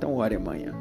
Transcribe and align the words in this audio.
Então 0.00 0.16
ore 0.16 0.36
amanhã. 0.36 0.74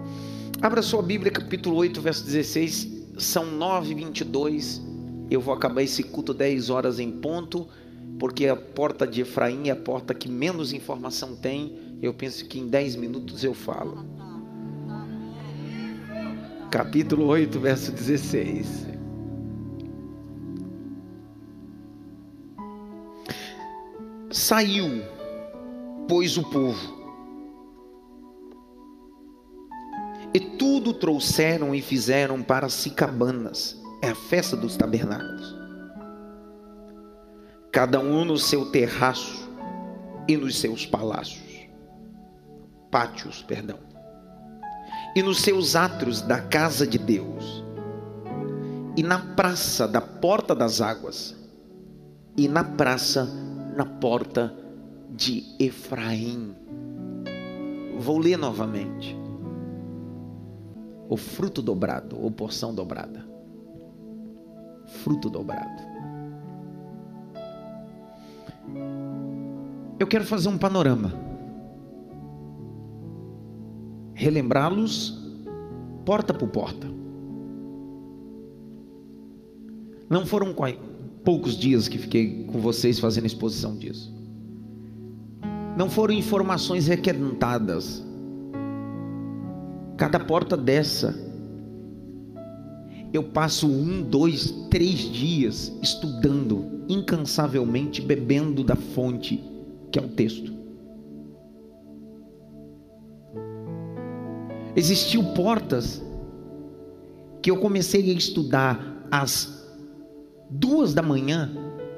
Abra 0.61 0.81
sua 0.81 1.01
Bíblia, 1.01 1.29
capítulo 1.29 1.75
8, 1.75 1.99
verso 1.99 2.23
16. 2.23 2.87
São 3.17 3.45
9 3.45 3.93
22 3.93 4.81
Eu 5.29 5.41
vou 5.41 5.53
acabar 5.53 5.81
esse 5.83 6.03
culto 6.03 6.33
10 6.33 6.69
horas 6.69 6.99
em 7.01 7.11
ponto, 7.11 7.67
porque 8.17 8.47
a 8.47 8.55
porta 8.55 9.05
de 9.05 9.19
Efraim 9.19 9.67
é 9.67 9.71
a 9.71 9.75
porta 9.75 10.13
que 10.13 10.29
menos 10.29 10.71
informação 10.71 11.35
tem. 11.35 11.97
Eu 12.01 12.13
penso 12.13 12.45
que 12.45 12.59
em 12.59 12.69
10 12.69 12.95
minutos 12.95 13.43
eu 13.43 13.53
falo. 13.53 14.05
Capítulo 16.71 17.25
8, 17.25 17.59
verso 17.59 17.91
16. 17.91 18.87
Saiu, 24.31 25.03
pois, 26.07 26.37
o 26.37 26.43
povo 26.43 26.98
tudo 30.79 30.93
trouxeram 30.93 31.75
e 31.75 31.81
fizeram 31.81 32.41
para 32.41 32.69
si 32.69 32.89
cabanas. 32.89 33.77
É 34.01 34.11
a 34.11 34.15
festa 34.15 34.55
dos 34.55 34.77
tabernáculos. 34.77 35.53
Cada 37.69 37.99
um 37.99 38.23
no 38.23 38.37
seu 38.37 38.65
terraço 38.71 39.49
e 40.25 40.37
nos 40.37 40.57
seus 40.57 40.85
palácios. 40.85 41.67
Pátios, 42.89 43.43
perdão. 43.43 43.77
E 45.13 45.21
nos 45.21 45.41
seus 45.41 45.75
átrios 45.75 46.21
da 46.21 46.39
casa 46.39 46.87
de 46.87 46.97
Deus. 46.97 47.61
E 48.95 49.03
na 49.03 49.19
praça 49.19 49.85
da 49.85 49.99
porta 49.99 50.55
das 50.55 50.79
águas. 50.79 51.35
E 52.37 52.47
na 52.47 52.63
praça, 52.63 53.25
na 53.75 53.85
porta 53.85 54.55
de 55.09 55.43
Efraim. 55.59 56.55
Vou 57.97 58.17
ler 58.17 58.37
novamente 58.37 59.19
o 61.09 61.17
fruto 61.17 61.61
dobrado 61.61 62.21
ou 62.21 62.29
porção 62.29 62.73
dobrada. 62.73 63.25
Fruto 65.03 65.29
dobrado. 65.29 65.81
Eu 69.99 70.05
quero 70.07 70.23
fazer 70.23 70.47
um 70.49 70.57
panorama. 70.57 71.11
Relembrá-los 74.13 75.17
porta 76.05 76.33
por 76.33 76.49
porta. 76.49 76.87
Não 80.07 80.25
foram 80.25 80.53
poucos 81.23 81.57
dias 81.57 81.87
que 81.87 81.97
fiquei 81.97 82.43
com 82.45 82.59
vocês 82.59 82.99
fazendo 82.99 83.25
exposição 83.25 83.75
disso. 83.75 84.15
Não 85.75 85.89
foram 85.89 86.13
informações 86.13 86.87
requentadas 86.87 88.03
Cada 89.99 90.17
porta 90.17 90.55
dessa, 90.55 91.13
eu 93.11 93.21
passo 93.21 93.67
um, 93.67 94.01
dois, 94.01 94.49
três 94.69 94.97
dias 94.97 95.77
estudando 95.81 96.85
incansavelmente, 96.87 98.01
bebendo 98.01 98.63
da 98.63 98.77
fonte 98.77 99.43
que 99.91 99.99
é 99.99 100.01
o 100.01 100.07
texto. 100.07 100.53
Existiu 104.73 105.21
portas 105.33 106.01
que 107.41 107.51
eu 107.51 107.57
comecei 107.57 108.09
a 108.09 108.13
estudar 108.13 109.05
às 109.11 109.67
duas 110.49 110.93
da 110.93 111.01
manhã 111.01 111.51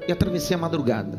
e 0.08 0.10
atravessei 0.10 0.56
a 0.56 0.58
madrugada. 0.58 1.16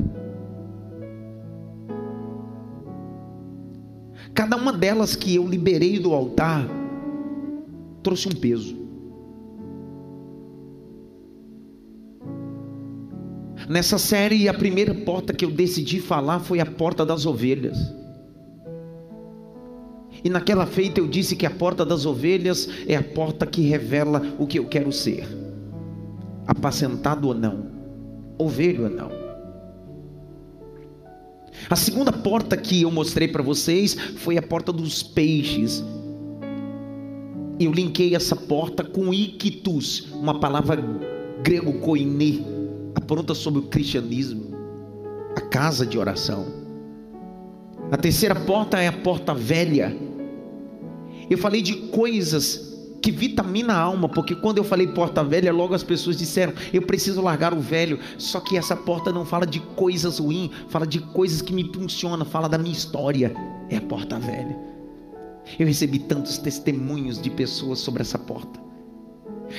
Cada 4.33 4.57
uma 4.57 4.73
delas 4.73 5.15
que 5.15 5.35
eu 5.35 5.47
liberei 5.47 5.99
do 5.99 6.13
altar 6.13 6.67
trouxe 8.01 8.27
um 8.27 8.31
peso. 8.31 8.83
Nessa 13.69 13.97
série, 13.97 14.49
a 14.49 14.53
primeira 14.53 14.93
porta 14.93 15.33
que 15.33 15.45
eu 15.45 15.51
decidi 15.51 15.99
falar 15.99 16.39
foi 16.39 16.59
a 16.59 16.65
porta 16.65 17.05
das 17.05 17.25
ovelhas. 17.25 17.77
E 20.23 20.29
naquela 20.29 20.65
feita 20.65 20.99
eu 20.99 21.07
disse 21.07 21.35
que 21.35 21.45
a 21.45 21.51
porta 21.51 21.85
das 21.85 22.05
ovelhas 22.05 22.67
é 22.87 22.95
a 22.95 23.03
porta 23.03 23.45
que 23.45 23.61
revela 23.61 24.21
o 24.37 24.47
que 24.47 24.59
eu 24.59 24.65
quero 24.65 24.91
ser: 24.91 25.27
apacentado 26.47 27.27
ou 27.27 27.33
não, 27.33 27.67
ovelho 28.37 28.83
ou 28.83 28.89
não. 28.89 29.22
A 31.69 31.75
segunda 31.75 32.11
porta 32.11 32.57
que 32.57 32.81
eu 32.81 32.91
mostrei 32.91 33.27
para 33.27 33.43
vocês 33.43 33.95
foi 34.17 34.37
a 34.37 34.41
porta 34.41 34.71
dos 34.71 35.03
peixes. 35.03 35.83
Eu 37.59 37.71
linkei 37.71 38.15
essa 38.15 38.35
porta 38.35 38.83
com 38.83 39.13
ictus, 39.13 40.07
uma 40.11 40.39
palavra 40.39 40.83
grego 41.43 41.73
koine, 41.79 42.45
apronta 42.95 43.33
sobre 43.33 43.59
o 43.59 43.63
cristianismo, 43.63 44.51
a 45.35 45.41
casa 45.41 45.85
de 45.85 45.97
oração. 45.97 46.45
A 47.91 47.97
terceira 47.97 48.35
porta 48.35 48.79
é 48.79 48.87
a 48.87 48.93
porta 48.93 49.33
velha. 49.33 49.95
Eu 51.29 51.37
falei 51.37 51.61
de 51.61 51.73
coisas 51.73 52.72
que 53.03 53.11
vitamina 53.11 53.73
a 53.73 53.79
alma, 53.81 54.07
porque 54.07 54.33
quando 54.33 54.59
eu 54.59 54.63
falei 54.63 54.87
porta 54.87 55.21
velha, 55.21 55.51
logo 55.51 55.75
as 55.75 55.83
pessoas 55.83 56.15
disseram: 56.15 56.53
eu 56.71 56.81
preciso 56.81 57.21
largar 57.21 57.53
o 57.53 57.59
velho. 57.59 57.99
Só 58.17 58.39
que 58.39 58.57
essa 58.57 58.77
porta 58.77 59.11
não 59.11 59.25
fala 59.25 59.45
de 59.45 59.59
coisas 59.59 60.19
ruins, 60.19 60.49
fala 60.69 60.87
de 60.87 60.99
coisas 60.99 61.41
que 61.41 61.51
me 61.51 61.69
funcionam, 61.71 62.25
fala 62.25 62.47
da 62.47 62.57
minha 62.57 62.71
história. 62.71 63.35
É 63.69 63.75
a 63.75 63.81
porta 63.81 64.17
velha. 64.17 64.57
Eu 65.59 65.67
recebi 65.67 65.99
tantos 65.99 66.37
testemunhos 66.37 67.21
de 67.21 67.29
pessoas 67.29 67.79
sobre 67.79 68.01
essa 68.01 68.17
porta. 68.17 68.57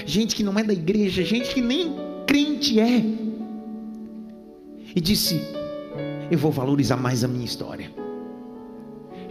Gente 0.06 0.34
que 0.34 0.43
não 0.43 0.59
é 0.59 0.65
da 0.65 0.72
igreja, 0.72 1.22
gente 1.22 1.53
que 1.53 1.61
nem 1.61 1.94
crente 2.26 2.81
é. 2.81 3.05
E 4.97 5.00
disse: 5.03 5.38
Eu 6.31 6.38
vou 6.38 6.50
valorizar 6.50 6.97
mais 6.97 7.22
a 7.22 7.28
minha 7.28 7.44
história. 7.44 8.04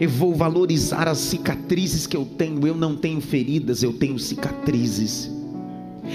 Eu 0.00 0.08
vou 0.08 0.34
valorizar 0.34 1.08
as 1.08 1.18
cicatrizes 1.18 2.06
que 2.06 2.16
eu 2.16 2.24
tenho. 2.24 2.66
Eu 2.66 2.74
não 2.74 2.96
tenho 2.96 3.20
feridas, 3.20 3.82
eu 3.82 3.92
tenho 3.92 4.18
cicatrizes. 4.18 5.30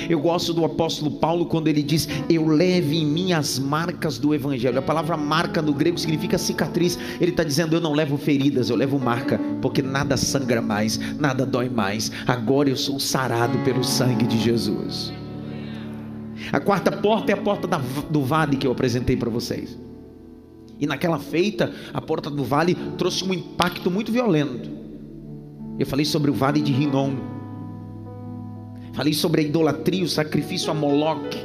Eu 0.09 0.19
gosto 0.19 0.53
do 0.53 0.63
apóstolo 0.63 1.11
Paulo 1.11 1.45
quando 1.45 1.67
ele 1.67 1.81
diz: 1.81 2.07
Eu 2.29 2.45
levo 2.47 2.93
em 2.93 3.05
mim 3.05 3.33
as 3.33 3.57
marcas 3.57 4.17
do 4.17 4.35
Evangelho. 4.35 4.77
A 4.77 4.83
palavra 4.83 5.17
marca 5.17 5.61
no 5.61 5.73
grego 5.73 5.97
significa 5.97 6.37
cicatriz. 6.37 6.97
Ele 7.19 7.31
está 7.31 7.43
dizendo: 7.43 7.75
Eu 7.75 7.81
não 7.81 7.93
levo 7.93 8.17
feridas, 8.17 8.69
eu 8.69 8.75
levo 8.75 8.99
marca, 8.99 9.39
porque 9.61 9.81
nada 9.81 10.15
sangra 10.17 10.61
mais, 10.61 10.99
nada 11.17 11.45
dói 11.45 11.69
mais. 11.69 12.11
Agora 12.27 12.69
eu 12.69 12.77
sou 12.77 12.99
sarado 12.99 13.57
pelo 13.59 13.83
sangue 13.83 14.25
de 14.25 14.39
Jesus. 14.39 15.11
A 16.51 16.59
quarta 16.59 16.91
porta 16.91 17.31
é 17.31 17.35
a 17.35 17.37
porta 17.37 17.67
da, 17.67 17.77
do 18.09 18.23
vale 18.23 18.57
que 18.57 18.65
eu 18.65 18.71
apresentei 18.71 19.17
para 19.17 19.29
vocês. 19.29 19.77
E 20.79 20.87
naquela 20.87 21.19
feita, 21.19 21.73
a 21.93 21.99
porta 21.99 22.29
do 22.29 22.43
vale 22.43 22.75
trouxe 22.97 23.23
um 23.25 23.33
impacto 23.33 23.91
muito 23.91 24.11
violento. 24.11 24.69
Eu 25.77 25.85
falei 25.85 26.05
sobre 26.05 26.31
o 26.31 26.33
vale 26.33 26.61
de 26.61 26.71
Rinom. 26.71 27.15
Falei 28.93 29.13
sobre 29.13 29.41
a 29.41 29.43
idolatria, 29.43 30.03
o 30.03 30.09
sacrifício 30.09 30.71
a 30.71 30.73
Moloque. 30.73 31.37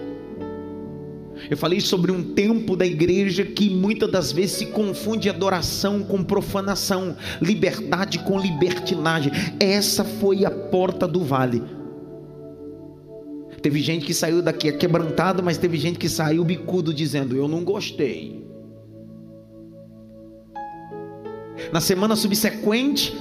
Eu 1.51 1.57
falei 1.57 1.81
sobre 1.81 2.11
um 2.11 2.35
tempo 2.35 2.77
da 2.77 2.87
igreja 2.87 3.45
que 3.45 3.69
muitas 3.69 4.11
das 4.11 4.33
vezes 4.33 4.57
se 4.57 4.67
confunde 4.67 5.29
adoração 5.29 6.03
com 6.03 6.23
profanação, 6.23 7.17
liberdade 7.41 8.21
com 8.21 8.39
libertinagem. 8.39 9.33
Essa 9.61 10.05
foi 10.05 10.45
a 10.45 10.51
porta 10.51 11.07
do 11.07 11.21
vale. 11.21 11.63
Teve 13.61 13.81
gente 13.81 14.05
que 14.05 14.15
saiu 14.15 14.43
daqui 14.43 14.71
quebrantado, 14.73 15.43
mas 15.43 15.59
teve 15.59 15.77
gente 15.77 15.99
que 15.99 16.09
saiu 16.09 16.45
bicudo 16.45 16.93
dizendo: 16.93 17.37
Eu 17.37 17.49
não 17.49 17.65
gostei. 17.65 18.45
Na 21.73 21.81
semana 21.81 22.17
subsequente, 22.17 23.15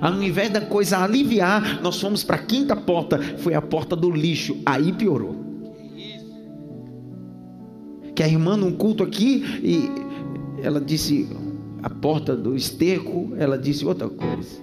ao 0.00 0.20
invés 0.20 0.50
da 0.50 0.60
coisa 0.60 0.98
aliviar, 0.98 1.80
nós 1.80 2.00
fomos 2.00 2.24
para 2.24 2.36
a 2.36 2.42
quinta 2.42 2.74
porta, 2.74 3.20
foi 3.38 3.54
a 3.54 3.62
porta 3.62 3.94
do 3.94 4.10
lixo. 4.10 4.56
Aí 4.66 4.92
piorou. 4.92 5.36
Que 8.14 8.22
a 8.22 8.28
irmã 8.28 8.56
num 8.56 8.72
culto 8.72 9.02
aqui 9.02 9.44
e 9.62 9.88
ela 10.62 10.80
disse 10.80 11.28
a 11.82 11.88
porta 11.88 12.36
do 12.36 12.56
esterco, 12.56 13.32
ela 13.38 13.56
disse 13.56 13.84
outra 13.84 14.08
coisa. 14.08 14.60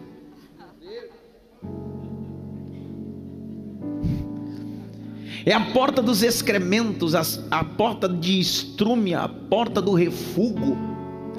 É 5.45 5.53
a 5.53 5.71
porta 5.71 6.01
dos 6.01 6.21
excrementos, 6.21 7.15
a, 7.15 7.21
a 7.49 7.63
porta 7.63 8.09
de 8.09 8.39
estrume, 8.39 9.13
a 9.13 9.27
porta 9.27 9.81
do 9.81 9.93
refúgio, 9.93 10.77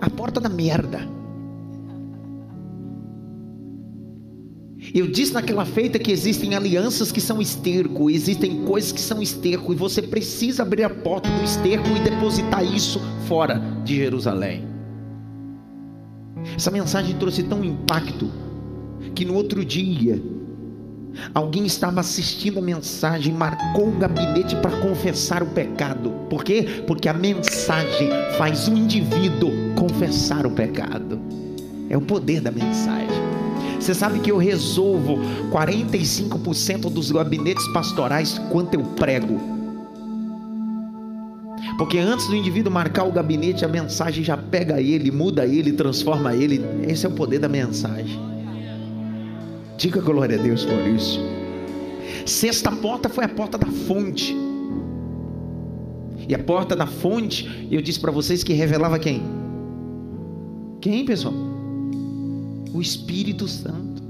a 0.01 0.09
porta 0.09 0.41
da 0.41 0.49
merda. 0.49 1.20
Eu 4.93 5.07
disse 5.07 5.33
naquela 5.33 5.65
feita 5.65 5.99
que 5.99 6.11
existem 6.11 6.55
alianças 6.55 7.13
que 7.13 7.21
são 7.21 7.41
esterco, 7.41 8.11
existem 8.11 8.65
coisas 8.65 8.91
que 8.91 9.01
são 9.01 9.23
esterco, 9.23 9.73
e 9.73 9.77
você 9.77 10.03
precisa 10.03 10.63
abrir 10.63 10.83
a 10.83 10.91
porta 10.91 11.29
do 11.29 11.45
esterco 11.45 11.89
e 11.91 12.01
depositar 12.01 12.65
isso 12.65 13.01
fora 13.29 13.63
de 13.85 13.97
Jerusalém. 13.97 14.65
Essa 16.57 16.71
mensagem 16.71 17.17
trouxe 17.17 17.45
tão 17.45 17.63
impacto 17.65 18.31
que 19.15 19.25
no 19.25 19.35
outro 19.35 19.65
dia 19.65 20.21
alguém 21.35 21.67
estava 21.67 22.01
assistindo 22.01 22.59
a 22.59 22.63
mensagem, 22.63 23.33
marcou 23.33 23.89
o 23.89 23.99
gabinete 23.99 24.57
para 24.57 24.81
confessar 24.81 25.43
o 25.43 25.47
pecado. 25.47 26.11
Por 26.29 26.43
quê? 26.43 26.67
Porque 26.87 27.09
a 27.09 27.15
mensagem 27.15 28.09
faz 28.37 28.67
o 28.67 28.73
indivíduo 28.73 29.51
confessar 29.77 30.47
o 30.47 30.51
pecado. 30.51 31.21
É 31.89 31.97
o 31.97 32.01
poder 32.01 32.41
da 32.41 32.51
mensagem. 32.51 33.20
Você 33.81 33.94
sabe 33.94 34.21
que 34.21 34.31
eu 34.31 34.37
resolvo 34.37 35.19
45% 35.50 36.91
dos 36.91 37.11
gabinetes 37.11 37.67
pastorais 37.69 38.38
quanto 38.50 38.75
eu 38.75 38.82
prego. 38.82 39.41
Porque 41.79 41.99
antes 41.99 42.27
do 42.27 42.37
indivíduo 42.37 42.71
marcar 42.71 43.05
o 43.05 43.12
gabinete, 43.12 43.65
a 43.65 43.69
mensagem 43.69 44.23
já 44.23 44.37
pega 44.37 44.82
ele, 44.82 45.11
muda 45.11 45.47
ele, 45.47 45.73
transforma 45.73 46.35
ele. 46.35 46.62
Esse 46.87 47.06
é 47.06 47.09
o 47.09 47.12
poder 47.12 47.38
da 47.38 47.49
mensagem. 47.49 48.21
Diga 49.79 50.00
glória 50.03 50.38
a 50.38 50.43
Deus 50.43 50.62
por 50.62 50.87
isso. 50.87 51.19
Sexta 52.26 52.71
porta 52.71 53.09
foi 53.09 53.25
a 53.25 53.29
porta 53.29 53.56
da 53.56 53.67
fonte. 53.67 54.37
E 56.29 56.35
a 56.35 56.38
porta 56.38 56.76
da 56.76 56.87
fonte, 56.87 57.67
eu 57.71 57.81
disse 57.81 57.99
para 57.99 58.12
vocês 58.12 58.44
que 58.44 58.53
revelava 58.53 58.99
quem? 58.99 59.23
Quem, 60.83 61.05
pessoal? 61.06 61.50
O 62.73 62.81
Espírito 62.81 63.47
Santo. 63.49 64.01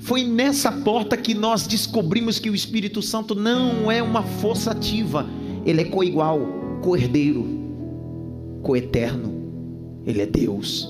Foi 0.00 0.24
nessa 0.24 0.70
porta 0.70 1.16
que 1.16 1.34
nós 1.34 1.66
descobrimos 1.66 2.38
que 2.38 2.50
o 2.50 2.54
Espírito 2.54 3.02
Santo 3.02 3.34
não 3.34 3.90
é 3.90 4.02
uma 4.02 4.22
força 4.22 4.70
ativa, 4.70 5.26
ele 5.64 5.82
é 5.82 5.84
coigual, 5.84 6.40
coerdeiro, 6.82 7.44
coeterno, 8.62 9.32
ele 10.06 10.22
é 10.22 10.26
Deus. 10.26 10.88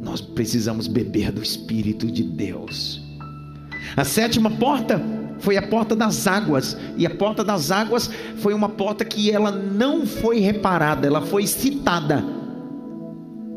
Nós 0.00 0.20
precisamos 0.20 0.86
beber 0.86 1.32
do 1.32 1.42
Espírito 1.42 2.10
de 2.10 2.22
Deus. 2.22 3.00
A 3.96 4.04
sétima 4.04 4.50
porta 4.50 5.00
foi 5.38 5.56
a 5.56 5.62
porta 5.62 5.94
das 5.94 6.26
águas, 6.26 6.76
e 6.96 7.06
a 7.06 7.10
porta 7.10 7.44
das 7.44 7.70
águas 7.70 8.10
foi 8.36 8.54
uma 8.54 8.68
porta 8.68 9.04
que 9.04 9.30
ela 9.30 9.50
não 9.50 10.06
foi 10.06 10.40
reparada, 10.40 11.06
ela 11.06 11.20
foi 11.20 11.46
citada. 11.46 12.35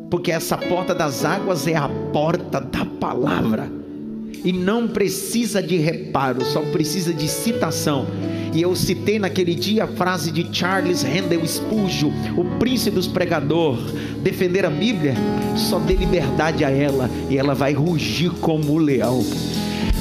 Porque 0.10 0.32
essa 0.32 0.58
porta 0.58 0.94
das 0.96 1.24
águas 1.24 1.68
é 1.68 1.76
a 1.76 1.88
porta 2.12 2.60
da 2.60 2.86
palavra. 2.86 3.72
E 4.44 4.54
não 4.54 4.88
precisa 4.88 5.62
de 5.62 5.78
reparo, 5.78 6.44
só 6.46 6.62
precisa 6.62 7.14
de 7.14 7.28
citação. 7.28 8.08
E 8.54 8.62
eu 8.62 8.76
citei 8.76 9.20
naquele 9.20 9.54
dia 9.54 9.84
a 9.84 9.88
frase 9.88 10.32
de 10.32 10.48
Charles 10.52 11.04
Handel 11.04 11.46
Spurgeon, 11.46 12.12
o 12.36 12.44
príncipe 12.58 12.96
dos 12.96 13.08
pregadores, 13.08 13.92
defender 14.24 14.66
a 14.66 14.70
Bíblia, 14.70 15.14
só 15.56 15.78
dê 15.78 15.94
liberdade 15.94 16.66
a 16.66 16.70
ela 16.72 17.10
e 17.30 17.38
ela 17.38 17.54
vai 17.54 17.74
rugir 17.74 18.32
como 18.40 18.74
o 18.74 18.78
leão. 18.78 19.24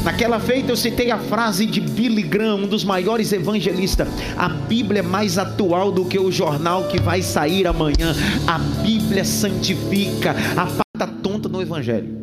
Naquela 0.05 0.41
feita 0.41 0.73
eu 0.73 0.77
citei 0.77 1.11
a 1.11 1.19
frase 1.19 1.67
de 1.67 1.81
Billy 1.81 2.23
Graham, 2.23 2.65
um 2.65 2.67
dos 2.67 2.85
maiores 2.85 3.33
evangelistas: 3.33 4.09
A 4.37 4.49
Bíblia 4.49 5.01
é 5.01 5.03
mais 5.03 5.39
atual 5.39 5.93
do 5.93 6.05
que 6.05 6.19
o 6.19 6.31
jornal 6.31 6.89
que 6.89 7.01
vai 7.01 7.21
sair 7.23 7.67
amanhã. 7.67 8.15
A 8.47 8.59
Bíblia 8.59 9.25
santifica. 9.25 10.35
A 10.57 10.67
pata 10.67 11.13
tonta 11.23 11.49
no 11.49 11.61
evangelho. 11.61 12.17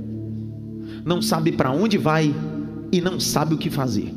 Não 1.06 1.22
sabe 1.22 1.51
para 1.51 1.72
onde 1.72 1.98
vai 1.98 2.33
e 2.92 3.00
não 3.01 3.19
sabe 3.19 3.54
o 3.54 3.57
que 3.57 3.69
fazer. 3.69 4.12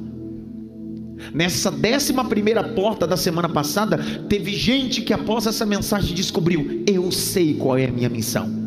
Nessa 1.35 1.71
décima 1.71 2.25
primeira 2.25 2.63
porta 2.63 3.07
da 3.07 3.17
semana 3.17 3.49
passada, 3.49 3.99
teve 4.29 4.55
gente 4.55 5.03
que 5.03 5.13
após 5.13 5.47
essa 5.47 5.67
mensagem 5.67 6.15
descobriu: 6.15 6.83
eu 6.87 7.11
sei 7.11 7.55
qual 7.55 7.77
é 7.77 7.87
a 7.87 7.93
minha 7.93 8.09
missão. 8.09 8.58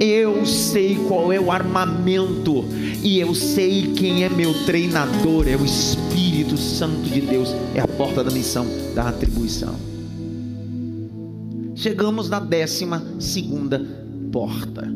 Eu 0.00 0.46
sei 0.46 0.96
qual 1.08 1.32
é 1.32 1.40
o 1.40 1.50
armamento 1.50 2.64
e 3.02 3.18
eu 3.18 3.34
sei 3.34 3.92
quem 3.94 4.24
é 4.24 4.28
meu 4.28 4.52
treinador, 4.64 5.48
é 5.48 5.56
o 5.56 5.64
Espírito 5.64 6.56
Santo 6.56 7.08
de 7.08 7.20
Deus, 7.20 7.54
é 7.74 7.80
a 7.80 7.88
porta 7.88 8.22
da 8.22 8.30
missão, 8.30 8.66
da 8.94 9.08
atribuição. 9.08 9.74
Chegamos 11.74 12.28
na 12.28 12.40
décima 12.40 13.02
segunda 13.18 13.80
porta, 14.32 14.92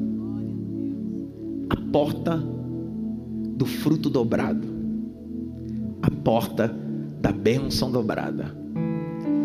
a 1.71 1.77
porta 1.91 2.37
do 3.57 3.67
fruto 3.67 4.11
dobrado 4.11 4.73
a 6.03 6.11
porta 6.11 6.75
da 7.21 7.31
bênção 7.31 7.91
dobrada, 7.91 8.55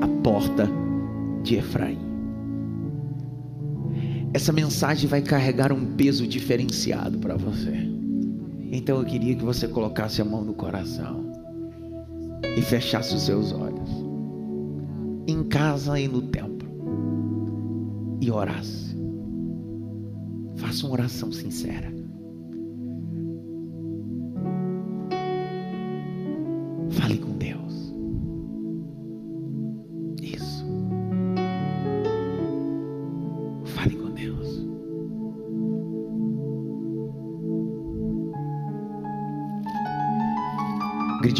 a 0.01 0.07
porta 0.24 0.68
de 1.44 1.56
Efraim. 1.56 2.06
Essa 4.33 4.51
mensagem 4.51 5.07
vai 5.07 5.21
carregar 5.21 5.71
um 5.71 5.95
peso 5.95 6.27
diferenciado 6.27 7.18
para 7.19 7.35
você. 7.35 7.74
Então 8.71 9.00
eu 9.00 9.06
queria 9.06 9.35
que 9.35 9.44
você 9.44 9.68
colocasse 9.68 10.21
a 10.21 10.25
mão 10.25 10.44
no 10.44 10.53
coração 10.53 11.31
e 12.57 12.62
fechasse 12.62 13.15
os 13.15 13.24
seus 13.24 13.51
olhos, 13.51 13.89
em 15.27 15.44
casa 15.44 16.00
e 16.00 16.07
no 16.07 16.21
templo, 16.21 16.68
e 18.21 18.29
orasse. 18.29 18.95
Faça 20.57 20.85
uma 20.85 20.94
oração 20.94 21.31
sincera. 21.31 21.96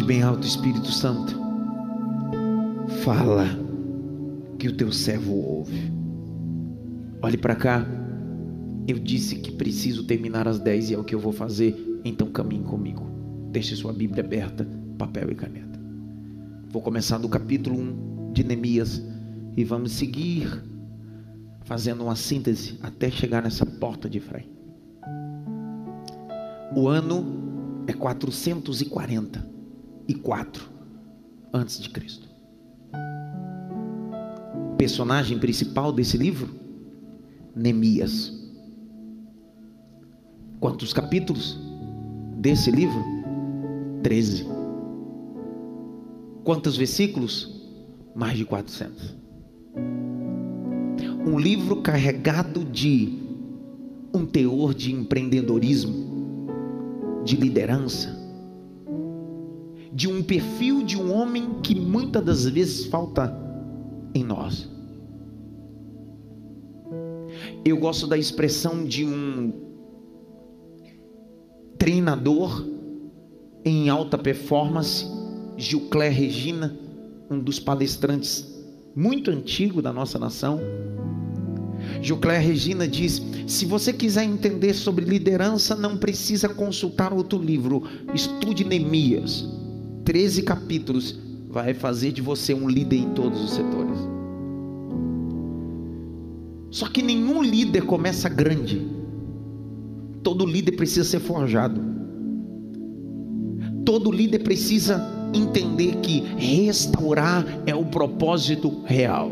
Bem 0.08 0.22
alto, 0.22 0.46
Espírito 0.46 0.90
Santo. 0.90 1.38
Fala 3.04 3.44
que 4.58 4.66
o 4.66 4.74
teu 4.74 4.90
servo 4.90 5.34
ouve. 5.34 5.92
Olhe 7.20 7.36
para 7.36 7.54
cá. 7.54 7.86
Eu 8.86 8.98
disse 8.98 9.36
que 9.36 9.52
preciso 9.52 10.04
terminar 10.04 10.48
às 10.48 10.58
10 10.58 10.90
e 10.90 10.94
é 10.94 10.98
o 10.98 11.04
que 11.04 11.14
eu 11.14 11.20
vou 11.20 11.30
fazer. 11.30 12.00
Então 12.06 12.30
caminhe 12.30 12.64
comigo. 12.64 13.06
Deixe 13.50 13.76
sua 13.76 13.92
Bíblia 13.92 14.24
aberta 14.24 14.66
papel 14.96 15.30
e 15.30 15.34
caneta. 15.34 15.78
Vou 16.70 16.80
começar 16.80 17.18
do 17.18 17.28
capítulo 17.28 17.78
1 17.78 18.32
de 18.32 18.44
Neemias 18.44 19.02
e 19.58 19.62
vamos 19.62 19.92
seguir 19.92 20.48
fazendo 21.66 22.04
uma 22.04 22.16
síntese 22.16 22.78
até 22.82 23.10
chegar 23.10 23.42
nessa 23.42 23.66
porta 23.66 24.08
de 24.08 24.16
Efraim. 24.16 24.48
O 26.74 26.88
ano 26.88 27.84
é 27.86 27.92
444 30.14 30.68
antes 31.52 31.80
de 31.80 31.90
Cristo. 31.90 32.28
Personagem 34.76 35.38
principal 35.38 35.92
desse 35.92 36.16
livro? 36.16 36.54
Neemias. 37.54 38.32
Quantos 40.60 40.92
capítulos 40.92 41.58
desse 42.36 42.70
livro? 42.70 43.04
13. 44.02 44.46
Quantos 46.44 46.76
versículos? 46.76 47.56
Mais 48.14 48.36
de 48.36 48.44
400. 48.44 49.16
Um 51.26 51.38
livro 51.38 51.82
carregado 51.82 52.64
de 52.64 53.18
um 54.14 54.24
teor 54.24 54.72
de 54.72 54.92
empreendedorismo, 54.92 56.48
de 57.24 57.36
liderança, 57.36 58.17
de 59.92 60.08
um 60.08 60.22
perfil 60.22 60.82
de 60.82 60.96
um 60.96 61.12
homem 61.12 61.60
que 61.62 61.74
muitas 61.74 62.24
das 62.24 62.44
vezes 62.44 62.86
falta 62.86 63.34
em 64.14 64.24
nós. 64.24 64.68
Eu 67.64 67.76
gosto 67.78 68.06
da 68.06 68.16
expressão 68.16 68.84
de 68.84 69.04
um 69.04 69.52
treinador 71.78 72.66
em 73.64 73.88
alta 73.88 74.16
performance 74.16 75.06
Gilcler 75.56 76.12
Regina, 76.12 76.76
um 77.30 77.38
dos 77.38 77.58
palestrantes 77.58 78.46
muito 78.94 79.30
antigo 79.30 79.82
da 79.82 79.92
nossa 79.92 80.18
nação. 80.18 80.60
Gilcler 82.00 82.40
Regina 82.40 82.86
diz: 82.86 83.22
se 83.46 83.64
você 83.64 83.92
quiser 83.92 84.24
entender 84.24 84.74
sobre 84.74 85.04
liderança, 85.04 85.74
não 85.76 85.96
precisa 85.96 86.48
consultar 86.48 87.12
outro 87.12 87.38
livro. 87.38 87.82
Estude 88.14 88.64
Neemias. 88.64 89.57
13 90.08 90.40
capítulos 90.40 91.18
vai 91.50 91.74
fazer 91.74 92.12
de 92.12 92.22
você 92.22 92.54
um 92.54 92.66
líder 92.66 92.96
em 92.96 93.10
todos 93.10 93.42
os 93.42 93.50
setores. 93.50 93.98
Só 96.70 96.88
que 96.88 97.02
nenhum 97.02 97.42
líder 97.42 97.84
começa 97.84 98.26
grande. 98.26 98.88
Todo 100.22 100.46
líder 100.46 100.72
precisa 100.76 101.04
ser 101.04 101.20
forjado. 101.20 101.78
Todo 103.84 104.10
líder 104.10 104.38
precisa 104.38 105.06
entender 105.34 105.96
que 105.96 106.20
restaurar 106.38 107.44
é 107.66 107.74
o 107.74 107.84
propósito 107.84 108.80
real. 108.86 109.30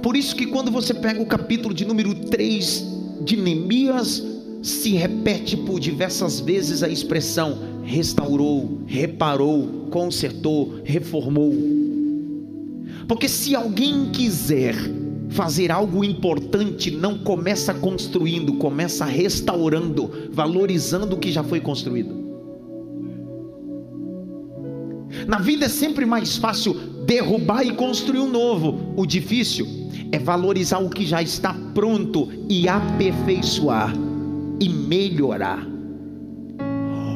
Por 0.00 0.16
isso 0.16 0.36
que 0.36 0.46
quando 0.46 0.70
você 0.70 0.94
pega 0.94 1.20
o 1.20 1.26
capítulo 1.26 1.74
de 1.74 1.84
número 1.84 2.14
3 2.14 2.86
de 3.24 3.36
Neemias, 3.36 4.24
se 4.62 4.90
repete 4.94 5.56
por 5.56 5.78
diversas 5.78 6.40
vezes 6.40 6.82
a 6.82 6.88
expressão 6.88 7.58
restaurou, 7.84 8.82
reparou, 8.86 9.86
consertou, 9.90 10.80
reformou. 10.84 11.54
Porque 13.06 13.28
se 13.28 13.54
alguém 13.54 14.10
quiser 14.12 14.74
fazer 15.30 15.70
algo 15.70 16.04
importante, 16.04 16.90
não 16.90 17.18
começa 17.18 17.72
construindo, 17.72 18.54
começa 18.54 19.04
restaurando, 19.04 20.10
valorizando 20.32 21.14
o 21.14 21.18
que 21.18 21.30
já 21.30 21.42
foi 21.42 21.60
construído. 21.60 22.26
Na 25.26 25.38
vida 25.38 25.66
é 25.66 25.68
sempre 25.68 26.04
mais 26.04 26.36
fácil 26.36 26.74
derrubar 27.06 27.62
e 27.62 27.72
construir 27.74 28.20
um 28.20 28.30
novo. 28.30 28.92
O 28.96 29.06
difícil 29.06 29.66
é 30.10 30.18
valorizar 30.18 30.78
o 30.78 30.90
que 30.90 31.06
já 31.06 31.22
está 31.22 31.54
pronto 31.74 32.28
e 32.48 32.68
aperfeiçoar 32.68 34.07
e 34.60 34.68
melhorar. 34.68 35.66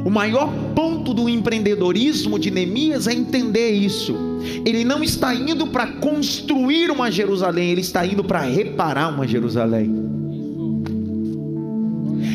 O 0.05 0.11
maior 0.11 0.53
ponto 0.75 1.15
do 1.15 1.29
empreendedorismo 1.29 2.39
de 2.39 2.51
Neemias 2.51 3.07
é 3.07 3.13
entender 3.13 3.71
isso. 3.71 4.17
Ele 4.67 4.85
não 4.85 5.03
está 5.03 5.33
indo 5.33 5.69
para 5.69 5.87
construir 5.87 6.91
uma 6.91 7.11
Jerusalém, 7.11 7.71
ele 7.71 7.81
está 7.81 8.05
indo 8.05 8.25
para 8.25 8.41
reparar 8.41 9.09
uma 9.09 9.27
Jerusalém. 9.27 10.13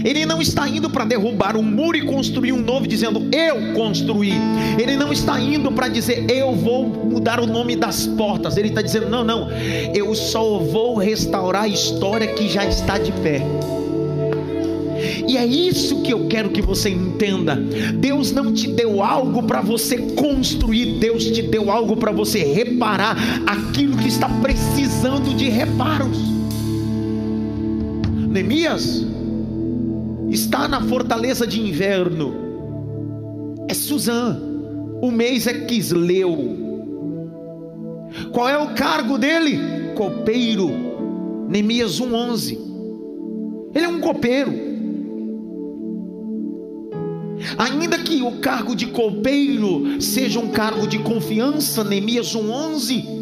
Ele 0.06 0.26
não 0.26 0.42
está 0.42 0.70
indo 0.70 0.90
para 0.90 1.04
derrubar 1.04 1.58
um 1.58 1.64
muro 1.64 1.98
e 1.98 2.02
construir 2.06 2.54
um 2.54 2.62
novo, 2.62 2.88
dizendo 2.88 3.28
eu 3.34 3.74
construí. 3.74 4.32
Ele 4.80 4.96
não 4.96 5.12
está 5.12 5.38
indo 5.38 5.70
para 5.72 5.90
dizer 5.90 6.30
eu 6.32 6.54
vou 6.54 6.88
mudar 6.88 7.42
o 7.42 7.46
nome 7.46 7.76
das 7.76 8.08
portas. 8.08 8.56
Ele 8.56 8.70
está 8.70 8.82
dizendo 8.82 9.10
não, 9.10 9.26
não, 9.26 9.50
eu 9.94 10.16
só 10.16 10.60
vou 10.60 10.96
restaurar 10.96 11.64
a 11.64 11.68
história 11.68 12.28
que 12.28 12.48
já 12.48 12.66
está 12.66 12.98
de 12.98 13.12
pé. 13.12 13.42
E 15.28 15.36
é 15.36 15.46
isso 15.46 16.02
que 16.02 16.14
eu 16.14 16.28
quero 16.28 16.50
que 16.50 16.62
você 16.62 16.90
entenda. 16.90 17.56
Deus 18.00 18.32
não 18.32 18.54
te 18.54 18.68
deu 18.68 19.04
algo 19.04 19.44
para 19.44 19.60
você 19.60 19.98
construir, 20.14 21.00
Deus 21.00 21.26
te 21.26 21.42
deu 21.42 21.70
algo 21.70 21.98
para 21.98 22.14
você 22.14 22.44
reparar 22.44 23.18
aquilo 23.46 23.98
que 23.98 24.08
está 24.08 24.30
precisando 24.42 25.36
de 25.36 25.50
reparos. 25.50 26.18
Neemias 28.30 29.06
está 30.30 30.68
na 30.68 30.82
fortaleza 30.82 31.46
de 31.46 31.60
inverno. 31.60 32.34
É 33.68 33.74
Suzã. 33.74 34.40
O 35.02 35.12
mês 35.12 35.46
é 35.46 35.54
Quisleu. 35.66 36.66
Qual 38.32 38.48
é 38.48 38.58
o 38.58 38.74
cargo 38.74 39.18
dele? 39.18 39.60
Copeiro. 39.96 40.70
Neemias 41.50 42.00
1:11. 42.00 42.58
Ele 43.76 43.86
é 43.86 43.90
um 43.90 44.00
copeiro. 44.00 44.67
Ainda 47.58 48.00
que 48.00 48.22
o 48.22 48.34
cargo 48.40 48.76
de 48.76 48.88
copeiro 48.88 50.02
seja 50.02 50.40
um 50.40 50.50
cargo 50.50 50.88
de 50.88 51.00
confiança, 51.00 51.84
Neemias 51.84 52.36
1:11, 52.36 53.18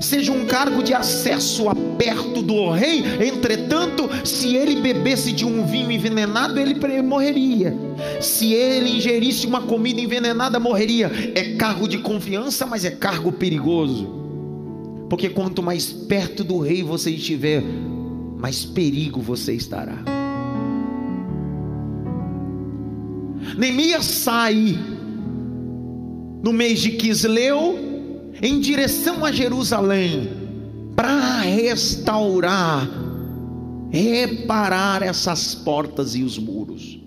seja 0.00 0.32
um 0.32 0.46
cargo 0.46 0.82
de 0.82 0.92
acesso 0.92 1.68
a 1.68 1.74
perto 1.74 2.42
do 2.42 2.70
rei, 2.70 3.02
entretanto, 3.26 4.08
se 4.24 4.54
ele 4.56 4.76
bebesse 4.76 5.32
de 5.32 5.44
um 5.44 5.64
vinho 5.64 5.90
envenenado, 5.90 6.58
ele 6.58 6.74
morreria. 7.02 7.74
Se 8.20 8.52
ele 8.52 8.96
ingerisse 8.96 9.46
uma 9.46 9.62
comida 9.62 10.00
envenenada, 10.00 10.60
morreria. 10.60 11.10
É 11.34 11.54
cargo 11.56 11.88
de 11.88 11.98
confiança, 11.98 12.66
mas 12.66 12.84
é 12.84 12.90
cargo 12.90 13.32
perigoso. 13.32 14.06
Porque 15.08 15.28
quanto 15.28 15.62
mais 15.62 15.92
perto 15.92 16.42
do 16.42 16.58
rei 16.58 16.82
você 16.82 17.10
estiver, 17.10 17.62
mais 18.36 18.64
perigo 18.64 19.20
você 19.20 19.52
estará. 19.52 20.15
Neemias 23.56 24.04
sai 24.04 24.78
no 26.42 26.52
mês 26.52 26.80
de 26.80 26.92
Quisleu 26.92 28.32
em 28.42 28.60
direção 28.60 29.24
a 29.24 29.32
Jerusalém 29.32 30.30
para 30.94 31.40
restaurar, 31.40 32.88
reparar 33.90 35.02
essas 35.02 35.54
portas 35.54 36.14
e 36.14 36.22
os 36.22 36.38
muros. 36.38 37.00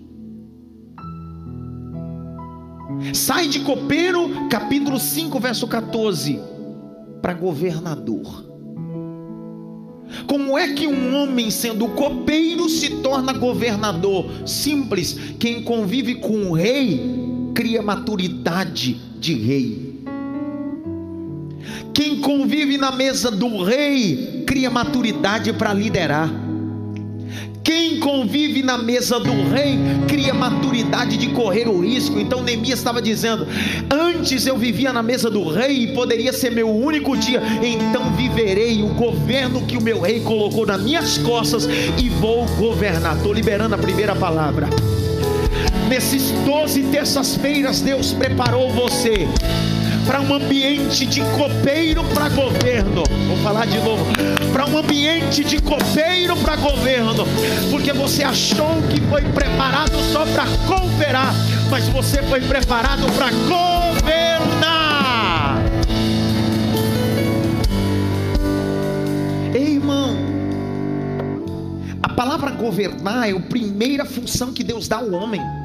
Sai 3.14 3.48
de 3.48 3.60
copeiro, 3.60 4.48
capítulo 4.50 4.98
5, 4.98 5.40
verso 5.40 5.66
14, 5.66 6.38
para 7.22 7.32
governador. 7.32 8.49
Como 10.26 10.58
é 10.58 10.72
que 10.72 10.86
um 10.86 11.14
homem, 11.14 11.50
sendo 11.50 11.88
copeiro, 11.88 12.68
se 12.68 12.96
torna 12.96 13.32
governador? 13.32 14.26
Simples: 14.46 15.16
quem 15.38 15.62
convive 15.62 16.16
com 16.16 16.50
o 16.50 16.52
rei 16.52 17.00
cria 17.54 17.82
maturidade 17.82 19.00
de 19.18 19.34
rei. 19.34 19.90
Quem 21.92 22.20
convive 22.20 22.78
na 22.78 22.90
mesa 22.90 23.30
do 23.30 23.62
rei 23.62 24.44
cria 24.46 24.70
maturidade 24.70 25.52
para 25.52 25.74
liderar. 25.74 26.49
Quem 27.72 28.00
convive 28.00 28.64
na 28.64 28.76
mesa 28.76 29.20
do 29.20 29.48
rei 29.48 29.78
cria 30.08 30.34
maturidade 30.34 31.16
de 31.16 31.28
correr 31.28 31.68
o 31.68 31.78
risco. 31.78 32.18
Então 32.18 32.42
Neemias 32.42 32.80
estava 32.80 33.00
dizendo: 33.00 33.46
Antes 33.88 34.44
eu 34.44 34.58
vivia 34.58 34.92
na 34.92 35.04
mesa 35.04 35.30
do 35.30 35.48
rei 35.48 35.84
e 35.84 35.94
poderia 35.94 36.32
ser 36.32 36.50
meu 36.50 36.68
único 36.68 37.16
dia, 37.16 37.40
então 37.62 38.12
viverei 38.14 38.82
o 38.82 38.88
governo 38.88 39.64
que 39.66 39.76
o 39.76 39.80
meu 39.80 40.00
rei 40.00 40.18
colocou 40.18 40.66
nas 40.66 40.82
minhas 40.82 41.16
costas 41.18 41.68
e 41.96 42.08
vou 42.08 42.44
governar. 42.58 43.16
Estou 43.16 43.32
liberando 43.32 43.76
a 43.76 43.78
primeira 43.78 44.16
palavra. 44.16 44.68
Nesses 45.88 46.32
12 46.44 46.82
terças-feiras, 46.90 47.80
Deus 47.80 48.12
preparou 48.12 48.68
você 48.72 49.28
para 50.10 50.20
um 50.20 50.34
ambiente 50.34 51.06
de 51.06 51.20
copeiro 51.38 52.02
para 52.02 52.28
governo. 52.30 53.04
Vou 53.28 53.36
falar 53.44 53.64
de 53.64 53.78
novo. 53.78 54.04
Para 54.52 54.66
um 54.66 54.76
ambiente 54.76 55.44
de 55.44 55.62
copeiro 55.62 56.36
para 56.38 56.56
governo. 56.56 57.24
Porque 57.70 57.92
você 57.92 58.24
achou 58.24 58.82
que 58.90 59.00
foi 59.02 59.22
preparado 59.22 59.96
só 60.12 60.26
para 60.26 60.46
cooperar, 60.66 61.32
mas 61.70 61.86
você 61.90 62.20
foi 62.24 62.40
preparado 62.40 63.06
para 63.12 63.30
governar. 63.30 64.82
Ei, 69.54 69.74
irmão. 69.74 70.16
A 72.02 72.08
palavra 72.08 72.50
governar 72.50 73.30
é 73.30 73.32
a 73.32 73.38
primeira 73.38 74.04
função 74.04 74.52
que 74.52 74.64
Deus 74.64 74.88
dá 74.88 74.96
ao 74.96 75.12
homem. 75.12 75.59